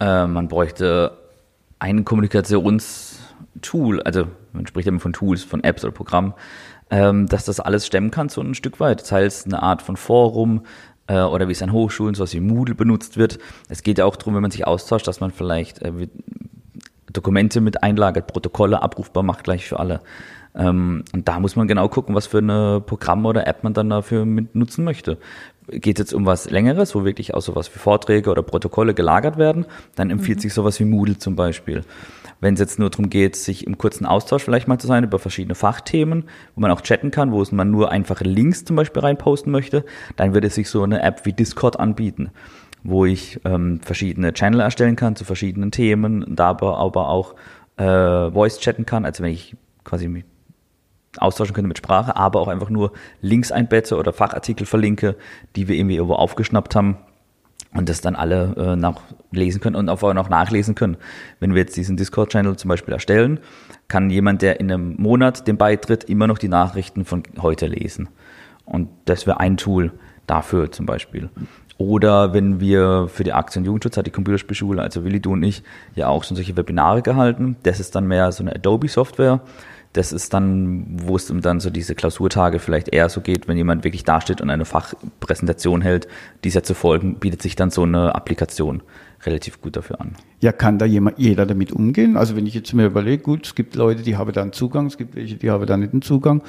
Äh, 0.00 0.26
man 0.26 0.48
bräuchte 0.48 1.18
ein 1.78 2.04
Kommunikationstool, 2.04 4.02
also 4.02 4.26
man 4.52 4.66
spricht 4.66 4.88
immer 4.88 5.00
von 5.00 5.12
Tools, 5.12 5.42
von 5.42 5.64
Apps 5.64 5.84
oder 5.84 5.92
Programmen, 5.92 6.34
ähm, 6.90 7.26
dass 7.26 7.44
das 7.44 7.58
alles 7.58 7.86
stemmen 7.86 8.10
kann, 8.10 8.28
so 8.28 8.40
ein 8.40 8.54
Stück 8.54 8.80
weit. 8.80 9.10
Heißt, 9.10 9.46
eine 9.46 9.62
Art 9.62 9.82
von 9.82 9.96
Forum 9.96 10.62
äh, 11.06 11.20
oder 11.20 11.48
wie 11.48 11.52
es 11.52 11.62
an 11.62 11.72
Hochschulen, 11.72 12.14
so 12.14 12.30
wie 12.30 12.40
Moodle 12.40 12.74
benutzt 12.74 13.16
wird. 13.16 13.38
Es 13.68 13.82
geht 13.82 13.98
ja 13.98 14.04
auch 14.04 14.16
darum, 14.16 14.34
wenn 14.34 14.42
man 14.42 14.50
sich 14.50 14.66
austauscht, 14.66 15.08
dass 15.08 15.20
man 15.20 15.30
vielleicht 15.30 15.82
äh, 15.82 16.08
Dokumente 17.12 17.60
mit 17.60 17.82
einlagert, 17.82 18.26
Protokolle 18.26 18.82
abrufbar 18.82 19.22
macht 19.22 19.44
gleich 19.44 19.66
für 19.66 19.80
alle. 19.80 20.00
Ähm, 20.54 21.04
und 21.12 21.28
da 21.28 21.40
muss 21.40 21.56
man 21.56 21.66
genau 21.66 21.88
gucken, 21.88 22.14
was 22.14 22.26
für 22.26 22.38
eine 22.38 22.82
Programm 22.84 23.24
oder 23.24 23.46
App 23.46 23.64
man 23.64 23.74
dann 23.74 23.90
dafür 23.90 24.24
mit 24.24 24.54
nutzen 24.54 24.84
möchte. 24.84 25.18
Geht 25.68 25.98
es 25.98 26.06
jetzt 26.06 26.14
um 26.14 26.26
was 26.26 26.50
Längeres, 26.50 26.94
wo 26.94 27.04
wirklich 27.04 27.34
auch 27.34 27.40
sowas 27.40 27.72
wie 27.74 27.78
Vorträge 27.78 28.30
oder 28.30 28.42
Protokolle 28.42 28.94
gelagert 28.94 29.38
werden, 29.38 29.66
dann 29.94 30.10
empfiehlt 30.10 30.38
mhm. 30.38 30.42
sich 30.42 30.54
sowas 30.54 30.78
wie 30.80 30.84
Moodle 30.84 31.18
zum 31.18 31.36
Beispiel. 31.36 31.82
Wenn 32.40 32.54
es 32.54 32.60
jetzt 32.60 32.80
nur 32.80 32.90
darum 32.90 33.08
geht, 33.08 33.36
sich 33.36 33.66
im 33.66 33.78
kurzen 33.78 34.04
Austausch 34.04 34.42
vielleicht 34.42 34.66
mal 34.66 34.78
zu 34.78 34.88
sein 34.88 35.04
über 35.04 35.20
verschiedene 35.20 35.54
Fachthemen, 35.54 36.24
wo 36.56 36.60
man 36.60 36.72
auch 36.72 36.80
chatten 36.80 37.12
kann, 37.12 37.30
wo 37.30 37.44
man 37.52 37.70
nur 37.70 37.92
einfache 37.92 38.24
Links 38.24 38.64
zum 38.64 38.74
Beispiel 38.74 39.00
reinposten 39.00 39.52
möchte, 39.52 39.84
dann 40.16 40.34
würde 40.34 40.50
sich 40.50 40.68
so 40.68 40.82
eine 40.82 41.02
App 41.02 41.24
wie 41.24 41.32
Discord 41.32 41.78
anbieten, 41.78 42.30
wo 42.82 43.04
ich 43.06 43.40
ähm, 43.44 43.80
verschiedene 43.80 44.32
Channel 44.32 44.60
erstellen 44.60 44.96
kann 44.96 45.14
zu 45.14 45.24
verschiedenen 45.24 45.70
Themen, 45.70 46.24
da 46.28 46.48
aber, 46.48 46.78
aber 46.78 47.08
auch 47.08 47.36
äh, 47.76 48.32
Voice 48.32 48.58
chatten 48.58 48.86
kann, 48.86 49.04
also 49.04 49.22
wenn 49.22 49.32
ich 49.32 49.56
quasi 49.84 50.24
austauschen 51.18 51.54
könnte 51.54 51.68
mit 51.68 51.78
Sprache, 51.78 52.16
aber 52.16 52.40
auch 52.40 52.48
einfach 52.48 52.70
nur 52.70 52.92
Links 53.20 53.52
einbetze 53.52 53.96
oder 53.96 54.12
Fachartikel 54.12 54.66
verlinke, 54.66 55.16
die 55.56 55.68
wir 55.68 55.76
irgendwie 55.76 55.96
irgendwo 55.96 56.14
aufgeschnappt 56.14 56.74
haben 56.74 56.96
und 57.74 57.88
das 57.88 58.00
dann 58.00 58.16
alle 58.16 58.54
äh, 58.56 58.76
nachlesen 58.76 59.60
können 59.60 59.76
und 59.76 59.88
auch 59.88 60.14
noch 60.14 60.28
nachlesen 60.28 60.74
können. 60.74 60.96
Wenn 61.40 61.54
wir 61.54 61.62
jetzt 61.62 61.76
diesen 61.76 61.96
Discord-Channel 61.96 62.56
zum 62.56 62.68
Beispiel 62.68 62.92
erstellen, 62.92 63.40
kann 63.88 64.10
jemand, 64.10 64.42
der 64.42 64.60
in 64.60 64.70
einem 64.70 64.96
Monat 64.96 65.46
dem 65.46 65.56
beitritt, 65.56 66.04
immer 66.04 66.26
noch 66.26 66.38
die 66.38 66.48
Nachrichten 66.48 67.04
von 67.04 67.22
heute 67.40 67.66
lesen. 67.66 68.08
Und 68.64 68.88
das 69.06 69.26
wäre 69.26 69.40
ein 69.40 69.56
Tool 69.56 69.92
dafür 70.26 70.70
zum 70.70 70.86
Beispiel. 70.86 71.30
Oder 71.78 72.32
wenn 72.32 72.60
wir 72.60 73.08
für 73.08 73.24
die 73.24 73.32
Aktion 73.32 73.64
Jugendschutz 73.64 73.96
hat 73.96 74.06
die 74.06 74.10
Computerspielschule, 74.10 74.80
also 74.80 75.04
Willi, 75.04 75.20
du 75.20 75.32
und 75.32 75.42
ich, 75.42 75.62
ja 75.94 76.08
auch 76.08 76.22
schon 76.24 76.36
solche 76.36 76.56
Webinare 76.56 77.02
gehalten. 77.02 77.56
Das 77.64 77.80
ist 77.80 77.94
dann 77.94 78.06
mehr 78.06 78.30
so 78.32 78.44
eine 78.44 78.54
Adobe-Software 78.54 79.40
das 79.92 80.12
ist 80.12 80.32
dann, 80.32 80.86
wo 80.88 81.16
es 81.16 81.30
um 81.30 81.42
dann 81.42 81.60
so 81.60 81.68
diese 81.68 81.94
Klausurtage 81.94 82.58
vielleicht 82.58 82.88
eher 82.88 83.08
so 83.08 83.20
geht, 83.20 83.46
wenn 83.46 83.56
jemand 83.56 83.84
wirklich 83.84 84.04
dasteht 84.04 84.40
und 84.40 84.48
eine 84.48 84.64
Fachpräsentation 84.64 85.82
hält, 85.82 86.08
dieser 86.44 86.62
zu 86.62 86.74
folgen, 86.74 87.16
bietet 87.16 87.42
sich 87.42 87.56
dann 87.56 87.70
so 87.70 87.82
eine 87.82 88.14
Applikation 88.14 88.82
relativ 89.24 89.60
gut 89.60 89.76
dafür 89.76 90.00
an. 90.00 90.16
Ja, 90.40 90.52
kann 90.52 90.78
da 90.78 90.86
jemand, 90.86 91.18
jeder 91.18 91.46
damit 91.46 91.72
umgehen? 91.72 92.16
Also 92.16 92.36
wenn 92.36 92.46
ich 92.46 92.54
jetzt 92.54 92.72
mir 92.72 92.86
überlege, 92.86 93.22
gut, 93.22 93.46
es 93.46 93.54
gibt 93.54 93.76
Leute, 93.76 94.02
die 94.02 94.16
haben 94.16 94.32
da 94.32 94.42
einen 94.42 94.52
Zugang, 94.52 94.86
es 94.86 94.96
gibt 94.96 95.14
welche, 95.14 95.36
die 95.36 95.50
haben 95.50 95.66
da 95.66 95.76
nicht 95.76 95.92
einen 95.92 96.02
Zugang. 96.02 96.42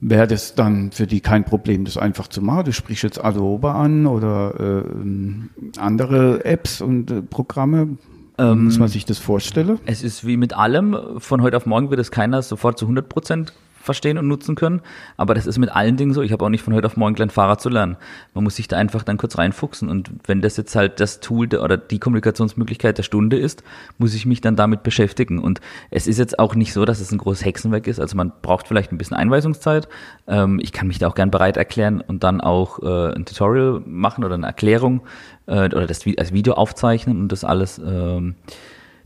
Wäre 0.00 0.26
das 0.26 0.54
dann 0.54 0.92
für 0.92 1.06
die 1.06 1.20
kein 1.20 1.44
Problem, 1.44 1.84
das 1.84 1.96
einfach 1.96 2.28
zu 2.28 2.42
machen? 2.42 2.66
Du 2.66 2.72
sprichst 2.72 3.02
jetzt 3.02 3.24
Adobe 3.24 3.72
an 3.72 4.06
oder 4.06 4.84
äh, 4.84 5.80
andere 5.80 6.44
Apps 6.44 6.80
und 6.80 7.10
äh, 7.10 7.22
Programme. 7.22 7.96
Ähm, 8.38 8.64
Muss 8.64 8.78
man 8.78 8.88
sich 8.88 9.04
das 9.04 9.18
vorstellen? 9.18 9.78
Es 9.86 10.02
ist 10.02 10.26
wie 10.26 10.36
mit 10.36 10.52
allem. 10.54 10.96
Von 11.18 11.42
heute 11.42 11.56
auf 11.56 11.66
morgen 11.66 11.90
wird 11.90 12.00
es 12.00 12.10
keiner 12.10 12.42
sofort 12.42 12.78
zu 12.78 12.84
100 12.84 13.08
Prozent 13.08 13.52
verstehen 13.86 14.18
und 14.18 14.28
nutzen 14.28 14.54
können. 14.54 14.82
Aber 15.16 15.34
das 15.34 15.46
ist 15.46 15.58
mit 15.58 15.70
allen 15.70 15.96
Dingen 15.96 16.12
so. 16.12 16.22
Ich 16.22 16.32
habe 16.32 16.44
auch 16.44 16.50
nicht 16.50 16.62
von 16.62 16.74
heute 16.74 16.86
auf 16.86 16.96
morgen 16.96 17.14
gelernt, 17.14 17.32
Fahrrad 17.32 17.60
zu 17.60 17.70
lernen. 17.70 17.96
Man 18.34 18.44
muss 18.44 18.56
sich 18.56 18.68
da 18.68 18.76
einfach 18.76 19.02
dann 19.02 19.16
kurz 19.16 19.38
reinfuchsen. 19.38 19.88
Und 19.88 20.10
wenn 20.26 20.42
das 20.42 20.56
jetzt 20.56 20.76
halt 20.76 21.00
das 21.00 21.20
Tool 21.20 21.46
oder 21.54 21.76
die 21.78 21.98
Kommunikationsmöglichkeit 21.98 22.98
der 22.98 23.04
Stunde 23.04 23.38
ist, 23.38 23.62
muss 23.98 24.14
ich 24.14 24.26
mich 24.26 24.40
dann 24.40 24.56
damit 24.56 24.82
beschäftigen. 24.82 25.38
Und 25.38 25.60
es 25.90 26.06
ist 26.06 26.18
jetzt 26.18 26.38
auch 26.38 26.54
nicht 26.54 26.72
so, 26.72 26.84
dass 26.84 27.00
es 27.00 27.12
ein 27.12 27.18
großes 27.18 27.44
Hexenwerk 27.44 27.86
ist. 27.86 28.00
Also 28.00 28.16
man 28.16 28.32
braucht 28.42 28.68
vielleicht 28.68 28.92
ein 28.92 28.98
bisschen 28.98 29.16
Einweisungszeit. 29.16 29.88
Ähm, 30.26 30.60
ich 30.60 30.72
kann 30.72 30.88
mich 30.88 30.98
da 30.98 31.08
auch 31.08 31.14
gern 31.14 31.30
bereit 31.30 31.56
erklären 31.56 32.02
und 32.02 32.24
dann 32.24 32.40
auch 32.40 32.82
äh, 32.82 33.14
ein 33.14 33.24
Tutorial 33.24 33.82
machen 33.86 34.24
oder 34.24 34.34
eine 34.34 34.46
Erklärung 34.46 35.02
äh, 35.46 35.66
oder 35.66 35.86
das 35.86 36.00
als 36.18 36.32
Video 36.32 36.54
aufzeichnen 36.54 37.20
und 37.20 37.32
das 37.32 37.44
alles 37.44 37.78
ähm, 37.78 38.34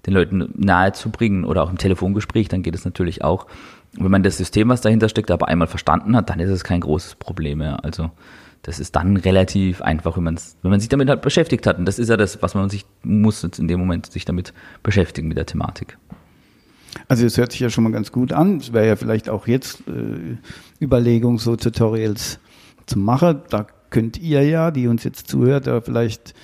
den 0.07 0.15
Leuten 0.15 0.53
nahe 0.57 0.93
zu 0.93 1.11
bringen 1.11 1.45
oder 1.45 1.63
auch 1.63 1.71
im 1.71 1.79
Telefongespräch, 1.79 2.49
dann 2.49 2.63
geht 2.63 2.75
es 2.75 2.85
natürlich 2.85 3.23
auch 3.23 3.47
wenn 3.95 4.11
man 4.11 4.23
das 4.23 4.37
System, 4.37 4.69
was 4.69 4.81
dahinter 4.81 5.09
steckt, 5.09 5.31
aber 5.31 5.49
einmal 5.49 5.69
verstanden 5.69 6.17
hat, 6.17 6.31
dann 6.31 6.41
ist 6.41 6.51
es 6.51 6.65
kein 6.65 6.81
großes 6.81 7.17
Problem 7.17 7.59
mehr. 7.59 7.85
Also 7.85 8.11
das 8.63 8.79
ist 8.79 8.95
dann 8.95 9.17
relativ 9.17 9.81
einfach, 9.83 10.17
wenn, 10.17 10.25
wenn 10.27 10.71
man 10.71 10.81
sich 10.81 10.89
damit 10.89 11.09
halt 11.09 11.23
beschäftigt 11.23 11.67
hat. 11.67 11.79
Und 11.79 11.87
das 11.87 11.99
ist 11.99 12.09
ja 12.09 12.17
das, 12.17 12.43
was 12.43 12.55
man 12.55 12.69
sich 12.69 12.85
muss 13.03 13.43
in 13.43 13.69
dem 13.69 13.81
Moment 13.81 14.13
sich 14.13 14.25
damit 14.25 14.53
beschäftigen 14.83 15.29
mit 15.29 15.39
der 15.39 15.47
Thematik. 15.47 15.99
Also 17.09 17.25
es 17.25 17.39
hört 17.39 17.53
sich 17.53 17.61
ja 17.61 17.71
schon 17.71 17.85
mal 17.85 17.93
ganz 17.93 18.13
gut 18.13 18.33
an. 18.33 18.59
Es 18.59 18.73
wäre 18.73 18.87
ja 18.87 18.97
vielleicht 18.97 19.29
auch 19.29 19.47
jetzt 19.47 19.83
äh, 19.89 20.37
Überlegung, 20.85 21.39
so 21.39 21.57
Tutorials 21.57 22.39
zu 22.87 22.99
machen. 22.99 23.43
Da 23.49 23.67
könnt 23.91 24.19
ihr 24.19 24.43
ja, 24.45 24.71
die 24.71 24.89
uns 24.89 25.05
jetzt 25.05 25.29
zuhört, 25.29 25.67
da 25.67 25.81
vielleicht 25.81 26.35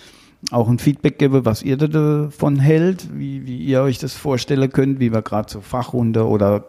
auch 0.51 0.69
ein 0.69 0.79
Feedback 0.79 1.19
geben, 1.19 1.45
was 1.45 1.63
ihr 1.63 1.77
davon 1.77 2.59
hält, 2.59 3.09
wie, 3.17 3.47
wie 3.47 3.59
ihr 3.59 3.83
euch 3.83 3.99
das 3.99 4.15
vorstellen 4.15 4.71
könnt, 4.71 5.01
wie 5.01 5.13
wir 5.13 5.23
gerade 5.23 5.51
so 5.51 5.61
Fachrunde 5.61 6.27
oder 6.27 6.65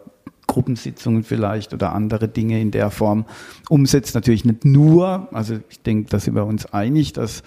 Gruppensitzungen 0.48 1.22
vielleicht 1.22 1.72
oder 1.72 1.92
andere 1.92 2.26
Dinge 2.26 2.60
in 2.60 2.72
der 2.72 2.90
Form 2.90 3.26
umsetzt. 3.68 4.16
Natürlich 4.16 4.44
nicht 4.44 4.64
nur, 4.64 5.28
also 5.32 5.58
ich 5.70 5.82
denke, 5.82 6.10
da 6.10 6.18
sind 6.18 6.34
wir 6.34 6.44
uns 6.44 6.66
einig, 6.66 7.12
dass 7.12 7.44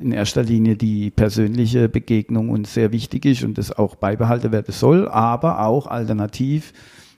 in 0.00 0.12
erster 0.12 0.42
Linie 0.42 0.76
die 0.76 1.10
persönliche 1.10 1.88
Begegnung 1.88 2.48
uns 2.48 2.74
sehr 2.74 2.90
wichtig 2.90 3.24
ist 3.24 3.44
und 3.44 3.58
das 3.58 3.70
auch 3.70 3.96
beibehalten 3.96 4.50
werden 4.50 4.72
soll, 4.72 5.08
aber 5.08 5.64
auch 5.66 5.86
alternativ 5.86 6.72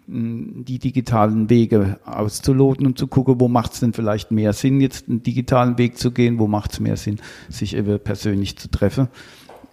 hm, 0.06 0.64
die 0.64 0.78
digitalen 0.78 1.48
Wege 1.50 1.98
auszuloten 2.04 2.86
und 2.86 2.98
zu 2.98 3.06
gucken, 3.06 3.40
wo 3.40 3.48
macht 3.48 3.74
es 3.74 3.80
denn 3.80 3.92
vielleicht 3.92 4.30
mehr 4.30 4.52
Sinn, 4.52 4.80
jetzt 4.80 5.08
einen 5.08 5.22
digitalen 5.22 5.78
Weg 5.78 5.98
zu 5.98 6.10
gehen, 6.10 6.38
wo 6.38 6.46
macht 6.46 6.72
es 6.72 6.80
mehr 6.80 6.96
Sinn, 6.96 7.20
sich 7.48 7.76
eben 7.76 8.00
persönlich 8.00 8.56
zu 8.58 8.68
treffen. 8.70 9.08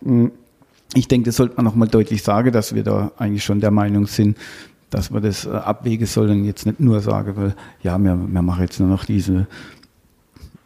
Hm, 0.03 0.31
ich 0.95 1.07
denke, 1.07 1.25
das 1.25 1.37
sollte 1.37 1.55
man 1.55 1.65
nochmal 1.65 1.87
deutlich 1.87 2.21
sagen, 2.21 2.51
dass 2.51 2.75
wir 2.75 2.83
da 2.83 3.11
eigentlich 3.17 3.43
schon 3.43 3.59
der 3.59 3.71
Meinung 3.71 4.05
sind, 4.05 4.37
dass 4.93 5.09
man 5.09 5.23
das 5.23 5.45
äh, 5.45 5.49
abwägen 5.49 6.05
soll 6.05 6.29
und 6.29 6.45
jetzt 6.45 6.65
nicht 6.65 6.79
nur 6.79 6.99
sagen 6.99 7.35
will, 7.35 7.55
ja, 7.81 7.97
wir, 7.97 8.15
wir 8.15 8.41
machen 8.41 8.61
jetzt 8.61 8.79
nur 8.79 8.89
noch 8.89 9.05
diese 9.05 9.47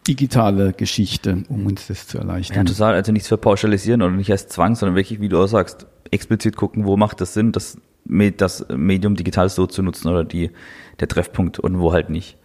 digitale 0.08 0.74
Geschichte, 0.74 1.44
um 1.50 1.66
uns 1.66 1.88
das 1.88 2.08
zu 2.08 2.18
erleichtern. 2.18 2.58
Ja, 2.58 2.64
total. 2.64 2.94
Also 2.94 3.12
nichts 3.12 3.28
verpauschalisieren 3.28 4.02
oder 4.02 4.12
nicht 4.12 4.32
als 4.32 4.48
Zwang, 4.48 4.76
sondern 4.76 4.96
wirklich, 4.96 5.22
wie 5.22 5.30
du 5.30 5.42
auch 5.42 5.48
sagst, 5.48 5.86
explizit 6.12 6.56
gucken, 6.56 6.86
wo 6.86 6.98
macht 6.98 7.22
das 7.22 7.34
Sinn, 7.34 7.52
das, 7.52 7.78
das 8.06 8.66
Medium 8.70 9.16
digital 9.16 9.50
so 9.50 9.66
zu 9.66 9.82
nutzen 9.82 10.10
oder 10.10 10.24
die, 10.24 10.52
der 11.00 11.08
Treffpunkt 11.08 11.60
und 11.60 11.80
wo 11.80 11.94
halt 11.94 12.10
nicht. 12.10 12.38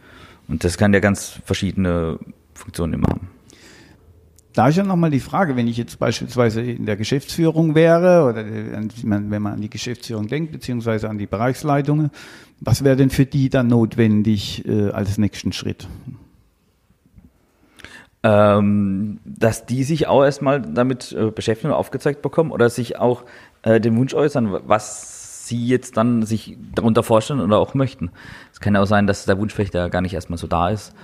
Und 0.49 0.65
das 0.65 0.77
kann 0.77 0.93
ja 0.93 1.01
ganz 1.01 1.41
verschiedene 1.45 2.19
Funktionen 2.55 2.95
immer 2.95 3.09
haben. 3.09 3.29
Da 4.53 4.69
ist 4.69 4.77
ja 4.77 4.83
nochmal 4.83 5.11
die 5.11 5.21
Frage, 5.21 5.57
wenn 5.57 5.67
ich 5.67 5.79
jetzt 5.79 5.99
beispielsweise 5.99 6.61
in 6.61 6.85
der 6.85 6.97
Geschäftsführung 6.97 7.75
wäre 7.75 8.29
oder 8.29 8.45
wenn 8.45 9.29
man 9.43 9.55
an 9.55 9.61
die 9.61 9.71
Geschäftsführung 9.71 10.29
denkt, 10.29 10.53
beziehungsweise 10.53 11.09
an 11.09 11.17
die 11.17 11.27
Bereichsleitungen, 11.27 12.11
was 12.61 12.85
wäre 12.85 12.97
denn 12.97 13.11
für 13.11 13.25
die 13.25 13.49
dann 13.49 13.69
notwendig 13.69 14.67
äh, 14.67 14.91
als 14.91 15.17
nächsten 15.17 15.53
Schritt? 15.53 15.89
Ähm, 18.23 19.19
dass 19.25 19.67
die 19.67 19.85
sich 19.85 20.07
auch 20.07 20.23
erstmal 20.23 20.61
damit 20.61 21.13
äh, 21.13 21.31
beschäftigen 21.31 21.73
und 21.73 21.79
aufgezeigt 21.79 22.23
bekommen 22.23 22.53
oder 22.53 22.71
sich 22.71 22.99
auch 22.99 23.25
äh, 23.63 23.81
den 23.81 23.97
Wunsch 23.97 24.15
äußern, 24.15 24.61
was 24.67 25.49
sie 25.49 25.67
jetzt 25.67 25.97
dann 25.97 26.23
sich 26.25 26.57
darunter 26.75 27.03
vorstellen 27.03 27.41
oder 27.41 27.59
auch 27.59 27.75
möchten. 27.75 28.11
Es 28.53 28.61
kann 28.61 28.75
ja 28.75 28.83
auch 28.83 28.87
sein, 28.87 29.07
dass 29.07 29.25
der 29.25 29.39
Wunsch 29.39 29.55
vielleicht 29.55 29.75
ja 29.75 29.89
gar 29.89 30.03
nicht 30.03 30.15
erstmal 30.15 30.39
so 30.39 30.47
da 30.47 30.69
ist. 30.69 30.95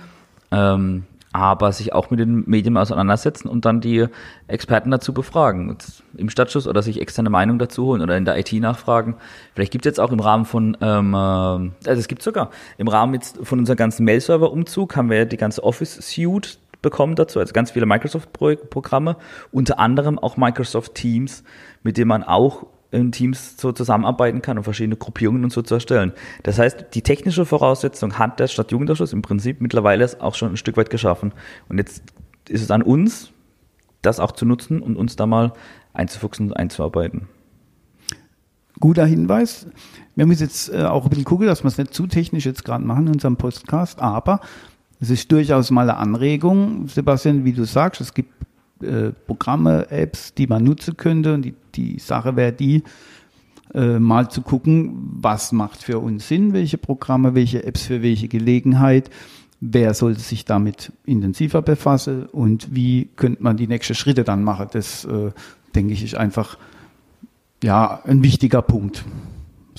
Ähm, 0.51 1.03
aber 1.31 1.71
sich 1.71 1.93
auch 1.93 2.09
mit 2.09 2.19
den 2.19 2.43
Medien 2.47 2.75
auseinandersetzen 2.77 3.47
und 3.47 3.65
dann 3.65 3.81
die 3.81 4.07
Experten 4.47 4.89
dazu 4.89 5.13
befragen. 5.13 5.77
Im 6.17 6.29
Stadtschuss 6.29 6.67
oder 6.67 6.81
sich 6.81 6.99
externe 6.99 7.29
Meinung 7.29 7.59
dazu 7.59 7.85
holen 7.85 8.01
oder 8.01 8.17
in 8.17 8.25
der 8.25 8.37
IT 8.37 8.51
nachfragen. 8.53 9.15
Vielleicht 9.53 9.71
gibt 9.71 9.85
es 9.85 9.91
jetzt 9.91 9.99
auch 9.99 10.11
im 10.11 10.19
Rahmen 10.19 10.45
von, 10.45 10.75
ähm, 10.81 11.13
äh, 11.13 11.17
also 11.17 11.71
es 11.99 12.07
gibt 12.07 12.23
sogar. 12.23 12.49
Im 12.77 12.87
Rahmen 12.87 13.13
jetzt 13.13 13.37
von 13.43 13.59
unserem 13.59 13.77
ganzen 13.77 14.05
Mail-Server-Umzug 14.05 14.95
haben 14.95 15.09
wir 15.09 15.17
ja 15.17 15.25
die 15.25 15.37
ganze 15.37 15.63
Office-Suite 15.63 16.59
bekommen 16.81 17.15
dazu, 17.15 17.39
also 17.39 17.53
ganz 17.53 17.71
viele 17.71 17.85
Microsoft-Programme, 17.85 19.17
unter 19.51 19.79
anderem 19.79 20.17
auch 20.17 20.37
Microsoft 20.37 20.95
Teams, 20.95 21.43
mit 21.83 21.97
dem 21.97 22.07
man 22.07 22.23
auch 22.23 22.65
in 22.91 23.11
Teams 23.11 23.57
so 23.57 23.71
zusammenarbeiten 23.71 24.41
kann 24.41 24.57
und 24.57 24.63
verschiedene 24.63 24.95
Gruppierungen 24.95 25.43
und 25.43 25.53
so 25.53 25.61
zu 25.61 25.75
erstellen. 25.75 26.13
Das 26.43 26.57
heißt, 26.57 26.87
die 26.93 27.01
technische 27.01 27.45
Voraussetzung 27.45 28.17
hat 28.17 28.39
der 28.39 28.47
Stadtjugendausschuss 28.47 29.13
im 29.13 29.21
Prinzip 29.21 29.61
mittlerweile 29.61 30.09
auch 30.19 30.35
schon 30.35 30.53
ein 30.53 30.57
Stück 30.57 30.77
weit 30.77 30.89
geschaffen. 30.89 31.33
Und 31.67 31.77
jetzt 31.77 32.01
ist 32.47 32.63
es 32.63 32.71
an 32.71 32.81
uns, 32.81 33.31
das 34.01 34.19
auch 34.19 34.31
zu 34.31 34.45
nutzen 34.45 34.81
und 34.81 34.95
uns 34.95 35.15
da 35.15 35.25
mal 35.25 35.53
einzufuchsen 35.93 36.47
und 36.47 36.53
einzuarbeiten. 36.53 37.27
Guter 38.79 39.05
Hinweis. 39.05 39.67
Wir 40.15 40.25
müssen 40.25 40.43
jetzt 40.43 40.73
äh, 40.73 40.83
auch 40.83 41.03
ein 41.03 41.09
bisschen 41.09 41.25
gucken, 41.25 41.47
dass 41.47 41.63
wir 41.63 41.67
es 41.67 41.77
nicht 41.77 41.93
zu 41.93 42.07
technisch 42.07 42.45
jetzt 42.45 42.63
gerade 42.63 42.83
machen 42.83 43.07
in 43.07 43.13
unserem 43.13 43.35
Podcast, 43.35 43.99
aber 43.99 44.39
es 45.01 45.09
ist 45.09 45.31
durchaus 45.31 45.69
mal 45.71 45.89
eine 45.89 45.97
Anregung, 45.97 46.87
Sebastian, 46.87 47.45
wie 47.45 47.53
du 47.53 47.65
sagst, 47.65 48.01
es 48.01 48.13
gibt 48.13 48.33
äh, 48.81 49.11
Programme, 49.27 49.89
Apps, 49.91 50.33
die 50.33 50.47
man 50.47 50.63
nutzen 50.63 50.97
könnte. 50.97 51.33
Und 51.33 51.43
die, 51.43 51.55
die 51.75 51.99
Sache 51.99 52.35
wäre 52.35 52.53
die, 52.53 52.83
äh, 53.73 53.99
mal 53.99 54.29
zu 54.29 54.41
gucken, 54.41 54.93
was 55.21 55.51
macht 55.51 55.83
für 55.83 55.99
uns 55.99 56.27
Sinn, 56.27 56.53
welche 56.53 56.77
Programme, 56.77 57.35
welche 57.35 57.63
Apps 57.63 57.83
für 57.83 58.01
welche 58.01 58.27
Gelegenheit, 58.27 59.09
wer 59.61 59.93
sollte 59.93 60.21
sich 60.21 60.45
damit 60.45 60.91
intensiver 61.05 61.61
befassen 61.61 62.25
und 62.25 62.73
wie 62.73 63.09
könnte 63.15 63.43
man 63.43 63.57
die 63.57 63.67
nächsten 63.67 63.95
Schritte 63.95 64.23
dann 64.23 64.43
machen. 64.43 64.67
Das, 64.71 65.05
äh, 65.05 65.31
denke 65.75 65.93
ich, 65.93 66.03
ist 66.03 66.15
einfach 66.15 66.57
ja, 67.63 68.01
ein 68.05 68.23
wichtiger 68.23 68.61
Punkt. 68.61 69.03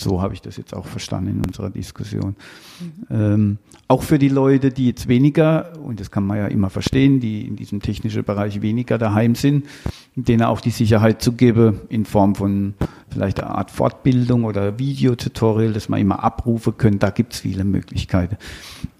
So 0.01 0.23
habe 0.23 0.33
ich 0.35 0.41
das 0.41 0.57
jetzt 0.57 0.75
auch 0.75 0.87
verstanden 0.87 1.31
in 1.31 1.45
unserer 1.45 1.71
Diskussion. 1.71 2.37
Mhm. 2.81 3.07
Ähm, 3.11 3.59
auch 3.87 4.03
für 4.03 4.19
die 4.19 4.29
Leute, 4.29 4.71
die 4.71 4.87
jetzt 4.87 5.09
weniger, 5.09 5.73
und 5.83 6.01
das 6.01 6.11
kann 6.11 6.27
man 6.27 6.39
ja 6.39 6.47
immer 6.47 6.71
verstehen, 6.71 7.21
die 7.21 7.47
in 7.47 7.57
diesem 7.57 7.83
technischen 7.83 8.25
Bereich 8.25 8.63
weniger 8.63 8.99
daheim 8.99 9.35
sind, 9.35 9.67
denen 10.15 10.43
auch 10.43 10.61
die 10.61 10.71
Sicherheit 10.71 11.21
zu 11.21 11.33
geben 11.33 11.81
in 11.89 12.05
Form 12.05 12.35
von 12.35 12.75
vielleicht 13.11 13.41
einer 13.41 13.57
Art 13.57 13.71
Fortbildung 13.71 14.45
oder 14.45 14.79
Videotutorial, 14.79 15.73
das 15.73 15.89
man 15.89 16.01
immer 16.01 16.25
abrufen 16.25 16.77
können. 16.79 16.99
Da 16.99 17.11
gibt 17.11 17.35
es 17.35 17.41
viele 17.41 17.65
Möglichkeiten. 17.65 18.37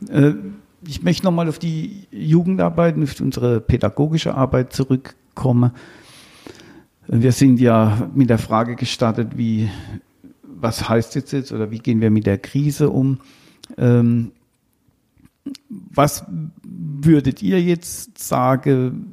Äh, 0.09 0.35
ich 0.87 1.03
möchte 1.03 1.25
nochmal 1.25 1.49
auf 1.49 1.59
die 1.59 2.07
Jugendarbeit 2.11 2.97
und 2.97 3.05
auf 3.05 3.21
unsere 3.21 3.61
pädagogische 3.61 4.35
Arbeit 4.35 4.73
zurückkommen. 4.73 5.73
Wir 7.07 7.33
sind 7.33 7.59
ja 7.61 8.09
mit 8.15 8.31
der 8.31 8.39
Frage 8.39 8.77
gestartet, 8.77 9.37
wie, 9.37 9.69
was 10.61 10.89
heißt 10.89 11.15
jetzt 11.15 11.33
jetzt 11.33 11.53
oder 11.53 11.71
wie 11.71 11.79
gehen 11.79 12.01
wir 12.01 12.11
mit 12.11 12.27
der 12.27 12.39
Krise 12.39 12.91
um? 12.91 13.21
Ähm, 13.79 14.33
was 15.69 16.25
würdet 16.63 17.43
ihr 17.43 17.61
jetzt 17.61 18.19
sagen, 18.19 19.07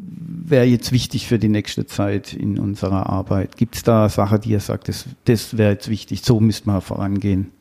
wäre 0.46 0.66
jetzt 0.66 0.92
wichtig 0.92 1.28
für 1.28 1.40
die 1.40 1.50
nächste 1.50 1.86
Zeit 1.86 2.34
in 2.34 2.60
unserer 2.60 3.10
Arbeit? 3.10 3.58
Gibt 3.58 3.76
es 3.76 3.84
da 3.84 4.10
Sachen, 4.10 4.42
die 4.42 4.52
ihr 4.52 4.60
sagt, 4.60 4.88
das, 4.88 5.06
das 5.26 5.58
wäre 5.58 5.72
jetzt 5.72 5.90
wichtig, 5.90 6.22
so 6.24 6.40
müsste 6.40 6.70
man 6.70 6.82
vorangehen? 6.82 7.52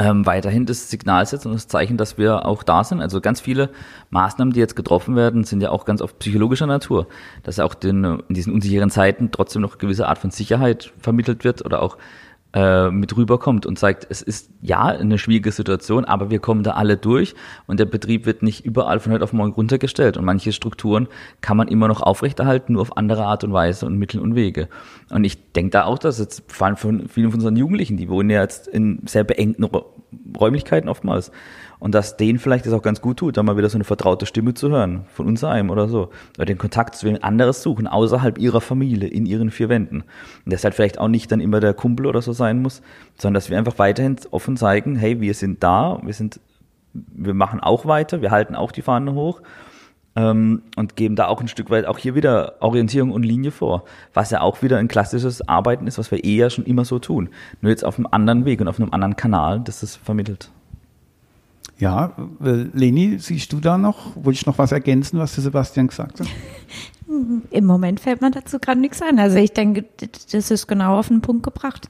Ähm, 0.00 0.24
weiterhin 0.24 0.64
das 0.64 0.88
Signal 0.88 1.26
setzen 1.26 1.48
und 1.48 1.54
das 1.54 1.68
Zeichen, 1.68 1.98
dass 1.98 2.16
wir 2.16 2.46
auch 2.46 2.62
da 2.62 2.84
sind. 2.84 3.02
Also 3.02 3.20
ganz 3.20 3.40
viele 3.40 3.68
Maßnahmen, 4.08 4.54
die 4.54 4.60
jetzt 4.60 4.74
getroffen 4.74 5.14
werden, 5.14 5.44
sind 5.44 5.62
ja 5.62 5.70
auch 5.70 5.84
ganz 5.84 6.00
oft 6.00 6.18
psychologischer 6.18 6.66
Natur, 6.66 7.06
dass 7.42 7.60
auch 7.60 7.74
den, 7.74 8.04
in 8.04 8.34
diesen 8.34 8.54
unsicheren 8.54 8.88
Zeiten 8.88 9.30
trotzdem 9.30 9.60
noch 9.60 9.76
gewisse 9.76 10.08
Art 10.08 10.18
von 10.18 10.30
Sicherheit 10.30 10.92
vermittelt 10.98 11.44
wird 11.44 11.64
oder 11.64 11.82
auch 11.82 11.98
äh, 12.52 12.90
mit 12.90 13.16
rüberkommt 13.16 13.64
und 13.66 13.78
zeigt, 13.78 14.06
es 14.10 14.22
ist 14.22 14.50
ja 14.60 14.82
eine 14.82 15.18
schwierige 15.18 15.52
Situation, 15.52 16.04
aber 16.04 16.30
wir 16.30 16.40
kommen 16.40 16.62
da 16.62 16.72
alle 16.72 16.96
durch 16.96 17.34
und 17.66 17.78
der 17.78 17.84
Betrieb 17.84 18.26
wird 18.26 18.42
nicht 18.42 18.64
überall 18.64 19.00
von 19.00 19.12
heute 19.12 19.24
auf 19.24 19.32
morgen 19.32 19.52
runtergestellt 19.52 20.16
und 20.16 20.24
manche 20.24 20.52
Strukturen 20.52 21.08
kann 21.40 21.56
man 21.56 21.68
immer 21.68 21.86
noch 21.86 22.02
aufrechterhalten, 22.02 22.72
nur 22.72 22.82
auf 22.82 22.96
andere 22.96 23.24
Art 23.24 23.44
und 23.44 23.52
Weise 23.52 23.86
und 23.86 23.98
Mittel 23.98 24.20
und 24.20 24.34
Wege. 24.34 24.68
Und 25.10 25.24
ich 25.24 25.52
denke 25.52 25.70
da 25.70 25.84
auch, 25.84 25.98
dass 25.98 26.18
jetzt 26.18 26.42
vor 26.48 26.66
allem 26.66 26.76
von 26.76 27.08
vielen 27.08 27.30
von 27.30 27.38
unseren 27.38 27.56
Jugendlichen, 27.56 27.96
die 27.96 28.08
wohnen 28.08 28.30
ja 28.30 28.42
jetzt 28.42 28.66
in 28.66 29.00
sehr 29.06 29.24
beengten 29.24 29.66
Räumlichkeiten 30.36 30.88
oftmals 30.88 31.30
und 31.80 31.94
dass 31.94 32.16
denen 32.16 32.38
vielleicht 32.38 32.66
das 32.66 32.72
auch 32.72 32.82
ganz 32.82 33.00
gut 33.00 33.16
tut, 33.16 33.36
da 33.36 33.42
mal 33.42 33.56
wieder 33.56 33.68
so 33.68 33.78
eine 33.78 33.84
vertraute 33.84 34.26
Stimme 34.26 34.54
zu 34.54 34.70
hören, 34.70 35.06
von 35.12 35.26
uns 35.26 35.42
einem 35.42 35.70
oder 35.70 35.88
so. 35.88 36.10
Oder 36.36 36.44
den 36.44 36.58
Kontakt 36.58 36.94
zu 36.94 37.06
jemand 37.06 37.24
anderes 37.24 37.62
suchen, 37.62 37.86
außerhalb 37.86 38.38
ihrer 38.38 38.60
Familie, 38.60 39.08
in 39.08 39.26
ihren 39.26 39.50
vier 39.50 39.68
Wänden. 39.68 40.04
Und 40.44 40.52
das 40.52 40.62
halt 40.62 40.74
vielleicht 40.74 40.98
auch 40.98 41.08
nicht 41.08 41.32
dann 41.32 41.40
immer 41.40 41.58
der 41.58 41.74
Kumpel 41.74 42.06
oder 42.06 42.22
so 42.22 42.32
sein 42.32 42.62
muss, 42.62 42.82
sondern 43.18 43.34
dass 43.34 43.50
wir 43.50 43.58
einfach 43.58 43.78
weiterhin 43.78 44.16
offen 44.30 44.56
zeigen, 44.56 44.94
hey, 44.94 45.20
wir 45.20 45.34
sind 45.34 45.62
da, 45.62 46.00
wir 46.04 46.14
sind, 46.14 46.38
wir 46.92 47.34
machen 47.34 47.60
auch 47.60 47.86
weiter, 47.86 48.20
wir 48.20 48.30
halten 48.30 48.54
auch 48.54 48.72
die 48.72 48.82
Fahne 48.82 49.14
hoch 49.14 49.40
ähm, 50.16 50.62
und 50.76 50.96
geben 50.96 51.16
da 51.16 51.28
auch 51.28 51.40
ein 51.40 51.48
Stück 51.48 51.70
weit 51.70 51.86
auch 51.86 51.96
hier 51.96 52.14
wieder 52.14 52.56
Orientierung 52.60 53.10
und 53.10 53.22
Linie 53.22 53.52
vor, 53.52 53.84
was 54.12 54.30
ja 54.30 54.42
auch 54.42 54.60
wieder 54.60 54.76
ein 54.76 54.88
klassisches 54.88 55.48
Arbeiten 55.48 55.86
ist, 55.86 55.96
was 55.96 56.10
wir 56.10 56.24
eher 56.24 56.50
schon 56.50 56.66
immer 56.66 56.84
so 56.84 56.98
tun. 56.98 57.30
Nur 57.62 57.70
jetzt 57.70 57.86
auf 57.86 57.96
einem 57.96 58.08
anderen 58.10 58.44
Weg 58.44 58.60
und 58.60 58.68
auf 58.68 58.78
einem 58.78 58.92
anderen 58.92 59.16
Kanal, 59.16 59.60
das 59.60 59.80
das 59.80 59.96
vermittelt. 59.96 60.50
Ja, 61.80 62.14
äh, 62.44 62.66
Leni, 62.74 63.18
siehst 63.18 63.52
du 63.52 63.58
da 63.58 63.78
noch? 63.78 64.14
Wollte 64.14 64.32
ich 64.32 64.46
noch 64.46 64.58
was 64.58 64.70
ergänzen, 64.70 65.18
was 65.18 65.34
der 65.34 65.44
Sebastian 65.44 65.88
gesagt 65.88 66.20
hat? 66.20 66.28
Im 67.50 67.64
Moment 67.64 68.00
fällt 68.00 68.20
mir 68.20 68.30
dazu 68.30 68.58
gerade 68.58 68.80
nichts 68.80 69.02
ein. 69.02 69.18
Also 69.18 69.38
ich 69.38 69.52
denke, 69.52 69.86
das 70.30 70.50
ist 70.50 70.66
genau 70.68 70.98
auf 70.98 71.08
den 71.08 71.22
Punkt 71.22 71.42
gebracht. 71.42 71.88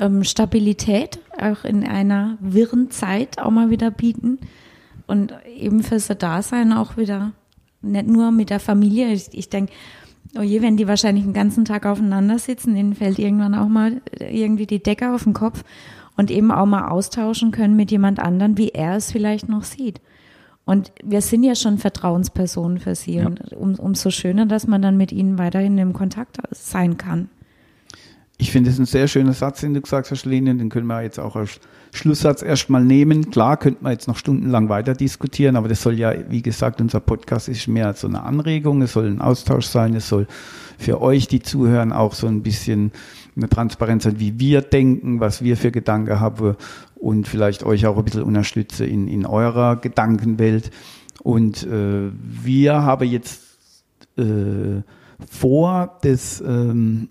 Ähm, 0.00 0.24
Stabilität 0.24 1.20
auch 1.40 1.64
in 1.64 1.86
einer 1.86 2.36
wirren 2.40 2.90
Zeit 2.90 3.38
auch 3.40 3.50
mal 3.50 3.70
wieder 3.70 3.90
bieten 3.90 4.38
und 5.06 5.32
eben 5.56 5.82
fürs 5.82 6.08
Dasein 6.08 6.72
auch 6.72 6.96
wieder 6.96 7.32
nicht 7.80 8.08
nur 8.08 8.32
mit 8.32 8.50
der 8.50 8.60
Familie. 8.60 9.12
Ich, 9.12 9.28
ich 9.32 9.48
denke, 9.48 9.72
oh 10.36 10.42
je, 10.42 10.62
wenn 10.62 10.76
die 10.76 10.88
wahrscheinlich 10.88 11.24
den 11.24 11.32
ganzen 11.32 11.64
Tag 11.64 11.86
aufeinander 11.86 12.38
sitzen, 12.38 12.74
denen 12.74 12.94
fällt 12.94 13.18
irgendwann 13.18 13.54
auch 13.54 13.68
mal 13.68 14.02
irgendwie 14.18 14.66
die 14.66 14.82
Decke 14.82 15.14
auf 15.14 15.24
den 15.24 15.32
Kopf 15.32 15.64
und 16.18 16.30
eben 16.32 16.50
auch 16.50 16.66
mal 16.66 16.88
austauschen 16.88 17.52
können 17.52 17.76
mit 17.76 17.90
jemand 17.90 18.18
anderen, 18.18 18.58
wie 18.58 18.70
er 18.70 18.96
es 18.96 19.10
vielleicht 19.10 19.48
noch 19.48 19.62
sieht. 19.62 20.00
Und 20.66 20.92
wir 21.02 21.22
sind 21.22 21.44
ja 21.44 21.54
schon 21.54 21.78
Vertrauenspersonen 21.78 22.78
für 22.78 22.94
sie 22.94 23.14
ja. 23.14 23.26
und 23.26 23.52
um, 23.54 23.74
umso 23.76 24.10
schöner, 24.10 24.44
dass 24.44 24.66
man 24.66 24.82
dann 24.82 24.98
mit 24.98 25.12
ihnen 25.12 25.38
weiterhin 25.38 25.78
im 25.78 25.94
Kontakt 25.94 26.36
sein 26.50 26.98
kann. 26.98 27.30
Ich 28.36 28.50
finde 28.52 28.70
es 28.70 28.78
ein 28.78 28.84
sehr 28.84 29.08
schöner 29.08 29.32
Satz, 29.32 29.60
den 29.60 29.74
du 29.74 29.80
gesagt 29.80 30.10
hast, 30.10 30.24
Lene, 30.26 30.54
den 30.54 30.68
können 30.68 30.86
wir 30.86 31.02
jetzt 31.02 31.18
auch 31.18 31.36
als 31.36 31.60
Schlusssatz 31.92 32.42
erstmal 32.42 32.84
nehmen. 32.84 33.30
Klar, 33.30 33.56
könnte 33.56 33.82
man 33.82 33.92
jetzt 33.92 34.08
noch 34.08 34.16
stundenlang 34.16 34.68
weiter 34.68 34.94
diskutieren, 34.94 35.56
aber 35.56 35.68
das 35.68 35.82
soll 35.82 35.98
ja, 35.98 36.12
wie 36.28 36.42
gesagt, 36.42 36.80
unser 36.80 37.00
Podcast 37.00 37.48
ist 37.48 37.66
mehr 37.66 37.86
als 37.86 38.02
so 38.02 38.08
eine 38.08 38.22
Anregung, 38.22 38.82
es 38.82 38.92
soll 38.92 39.06
ein 39.06 39.20
Austausch 39.20 39.66
sein, 39.66 39.94
es 39.94 40.08
soll 40.08 40.26
für 40.78 41.00
euch, 41.00 41.28
die 41.28 41.40
zuhören, 41.40 41.92
auch 41.92 42.12
so 42.12 42.26
ein 42.26 42.42
bisschen 42.42 42.92
eine 43.38 43.48
Transparenz 43.48 44.04
sein, 44.04 44.20
wie 44.20 44.38
wir 44.38 44.60
denken, 44.60 45.20
was 45.20 45.42
wir 45.42 45.56
für 45.56 45.70
Gedanken 45.70 46.20
haben 46.20 46.56
und 46.96 47.26
vielleicht 47.26 47.62
euch 47.64 47.86
auch 47.86 47.96
ein 47.96 48.04
bisschen 48.04 48.22
unterstütze 48.22 48.84
in, 48.84 49.08
in 49.08 49.24
eurer 49.24 49.76
Gedankenwelt. 49.76 50.70
Und 51.22 51.66
äh, 51.66 52.10
wir 52.12 52.82
haben 52.82 53.08
jetzt 53.08 53.42
äh, 54.16 54.82
vor, 55.30 55.98
das 56.02 56.40
ähm, 56.40 57.08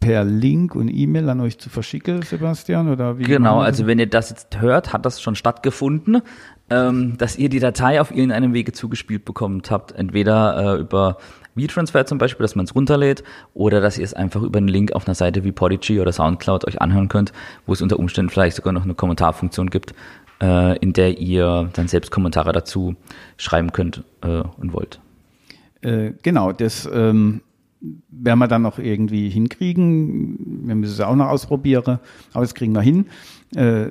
per 0.00 0.24
Link 0.24 0.74
und 0.74 0.88
E-Mail 0.88 1.28
an 1.28 1.40
euch 1.40 1.58
zu 1.58 1.68
verschicken, 1.68 2.22
Sebastian? 2.22 2.88
Oder 2.88 3.18
wie 3.18 3.24
genau, 3.24 3.60
also 3.60 3.86
wenn 3.86 3.98
ihr 3.98 4.08
das 4.08 4.30
jetzt 4.30 4.60
hört, 4.60 4.92
hat 4.92 5.04
das 5.04 5.20
schon 5.20 5.36
stattgefunden, 5.36 6.22
ähm, 6.70 7.18
dass 7.18 7.36
ihr 7.36 7.50
die 7.50 7.60
Datei 7.60 8.00
auf 8.00 8.10
irgendeinem 8.10 8.54
Wege 8.54 8.72
zugespielt 8.72 9.24
bekommt 9.24 9.70
habt. 9.70 9.92
Entweder 9.92 10.76
äh, 10.76 10.80
über 10.80 11.18
WeTransfer 11.54 12.06
zum 12.06 12.18
Beispiel, 12.18 12.44
dass 12.44 12.54
man 12.54 12.64
es 12.64 12.74
runterlädt, 12.74 13.22
oder 13.54 13.80
dass 13.80 13.98
ihr 13.98 14.04
es 14.04 14.14
einfach 14.14 14.42
über 14.42 14.58
einen 14.58 14.68
Link 14.68 14.92
auf 14.92 15.06
einer 15.06 15.14
Seite 15.14 15.44
wie 15.44 15.52
Podigy 15.52 16.00
oder 16.00 16.12
Soundcloud 16.12 16.66
euch 16.66 16.80
anhören 16.80 17.08
könnt, 17.08 17.32
wo 17.66 17.72
es 17.72 17.82
unter 17.82 17.98
Umständen 17.98 18.30
vielleicht 18.30 18.56
sogar 18.56 18.72
noch 18.72 18.84
eine 18.84 18.94
Kommentarfunktion 18.94 19.70
gibt, 19.70 19.94
äh, 20.40 20.78
in 20.78 20.92
der 20.92 21.18
ihr 21.18 21.70
dann 21.72 21.88
selbst 21.88 22.10
Kommentare 22.10 22.52
dazu 22.52 22.94
schreiben 23.36 23.72
könnt 23.72 24.04
äh, 24.22 24.42
und 24.58 24.72
wollt. 24.72 25.00
Äh, 25.82 26.12
genau, 26.22 26.52
das 26.52 26.88
ähm, 26.92 27.42
werden 28.10 28.38
wir 28.38 28.48
dann 28.48 28.62
noch 28.62 28.78
irgendwie 28.78 29.30
hinkriegen. 29.30 30.66
Wir 30.66 30.74
müssen 30.74 30.92
es 30.92 31.00
auch 31.00 31.16
noch 31.16 31.28
ausprobieren, 31.28 31.98
aber 32.32 32.44
das 32.44 32.54
kriegen 32.54 32.74
wir 32.74 32.82
hin. 32.82 33.06
Äh, 33.54 33.86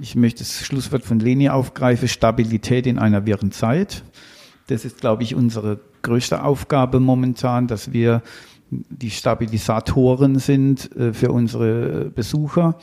ich 0.00 0.14
möchte 0.14 0.40
das 0.40 0.64
Schlusswort 0.64 1.04
von 1.04 1.20
Leni 1.20 1.48
aufgreifen, 1.48 2.08
Stabilität 2.08 2.86
in 2.86 2.98
einer 2.98 3.26
wirren 3.26 3.52
Zeit. 3.52 4.02
Das 4.68 4.84
ist, 4.84 5.00
glaube 5.00 5.22
ich, 5.22 5.34
unsere 5.34 5.80
größte 6.02 6.42
Aufgabe 6.42 7.00
momentan, 7.00 7.66
dass 7.66 7.92
wir 7.92 8.22
die 8.70 9.10
Stabilisatoren 9.10 10.38
sind 10.38 10.94
äh, 10.96 11.12
für 11.12 11.32
unsere 11.32 12.10
Besucher 12.14 12.78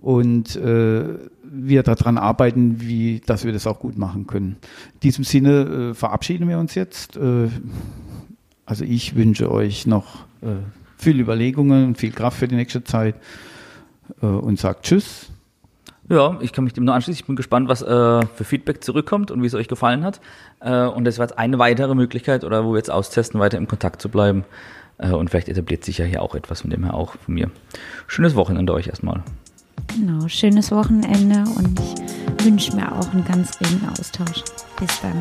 und 0.00 0.56
äh, 0.56 1.04
wir 1.42 1.82
daran 1.82 2.18
arbeiten, 2.18 2.80
wie, 2.80 3.20
dass 3.24 3.44
wir 3.44 3.52
das 3.52 3.66
auch 3.66 3.80
gut 3.80 3.96
machen 3.96 4.26
können. 4.26 4.56
In 4.94 5.00
diesem 5.00 5.24
Sinne 5.24 5.94
verabschieden 5.94 6.46
wir 6.46 6.58
uns 6.58 6.74
jetzt. 6.74 7.18
Also 8.66 8.84
ich 8.84 9.16
wünsche 9.16 9.50
euch 9.50 9.86
noch 9.86 10.26
äh, 10.42 10.56
viel 10.98 11.20
Überlegungen 11.20 11.94
viel 11.94 12.10
Kraft 12.10 12.38
für 12.38 12.48
die 12.48 12.56
nächste 12.56 12.84
Zeit 12.84 13.14
äh, 14.20 14.26
und 14.26 14.58
sagt 14.58 14.84
Tschüss. 14.84 15.30
Ja, 16.08 16.38
ich 16.40 16.52
kann 16.52 16.64
mich 16.64 16.72
dem 16.72 16.84
nur 16.84 16.94
anschließen. 16.94 17.20
Ich 17.20 17.26
bin 17.26 17.36
gespannt, 17.36 17.68
was 17.68 17.82
äh, 17.82 17.86
für 17.86 18.44
Feedback 18.44 18.82
zurückkommt 18.82 19.30
und 19.30 19.42
wie 19.42 19.46
es 19.46 19.54
euch 19.54 19.68
gefallen 19.68 20.04
hat. 20.04 20.20
Äh, 20.60 20.86
und 20.86 21.04
das 21.04 21.18
war 21.18 21.26
jetzt 21.26 21.38
eine 21.38 21.58
weitere 21.58 21.94
Möglichkeit, 21.94 22.44
oder 22.44 22.64
wo 22.64 22.72
wir 22.72 22.78
jetzt 22.78 22.90
austesten, 22.90 23.40
weiter 23.40 23.58
im 23.58 23.68
Kontakt 23.68 24.00
zu 24.00 24.08
bleiben. 24.08 24.44
Äh, 24.96 25.10
und 25.10 25.28
vielleicht 25.28 25.48
etabliert 25.48 25.84
sich 25.84 25.98
ja 25.98 26.06
hier 26.06 26.22
auch 26.22 26.34
etwas, 26.34 26.62
von 26.62 26.70
dem 26.70 26.84
her 26.84 26.94
auch 26.94 27.16
von 27.18 27.34
mir. 27.34 27.50
Schönes 28.06 28.34
Wochenende 28.34 28.72
euch 28.72 28.88
erstmal. 28.88 29.22
Genau, 29.94 30.26
schönes 30.28 30.70
Wochenende 30.70 31.44
und 31.56 31.78
ich 31.80 32.44
wünsche 32.44 32.74
mir 32.74 32.90
auch 32.92 33.12
einen 33.12 33.24
ganz 33.24 33.60
regen 33.60 33.88
Austausch. 33.90 34.44
Bis 34.78 35.00
dann. 35.00 35.18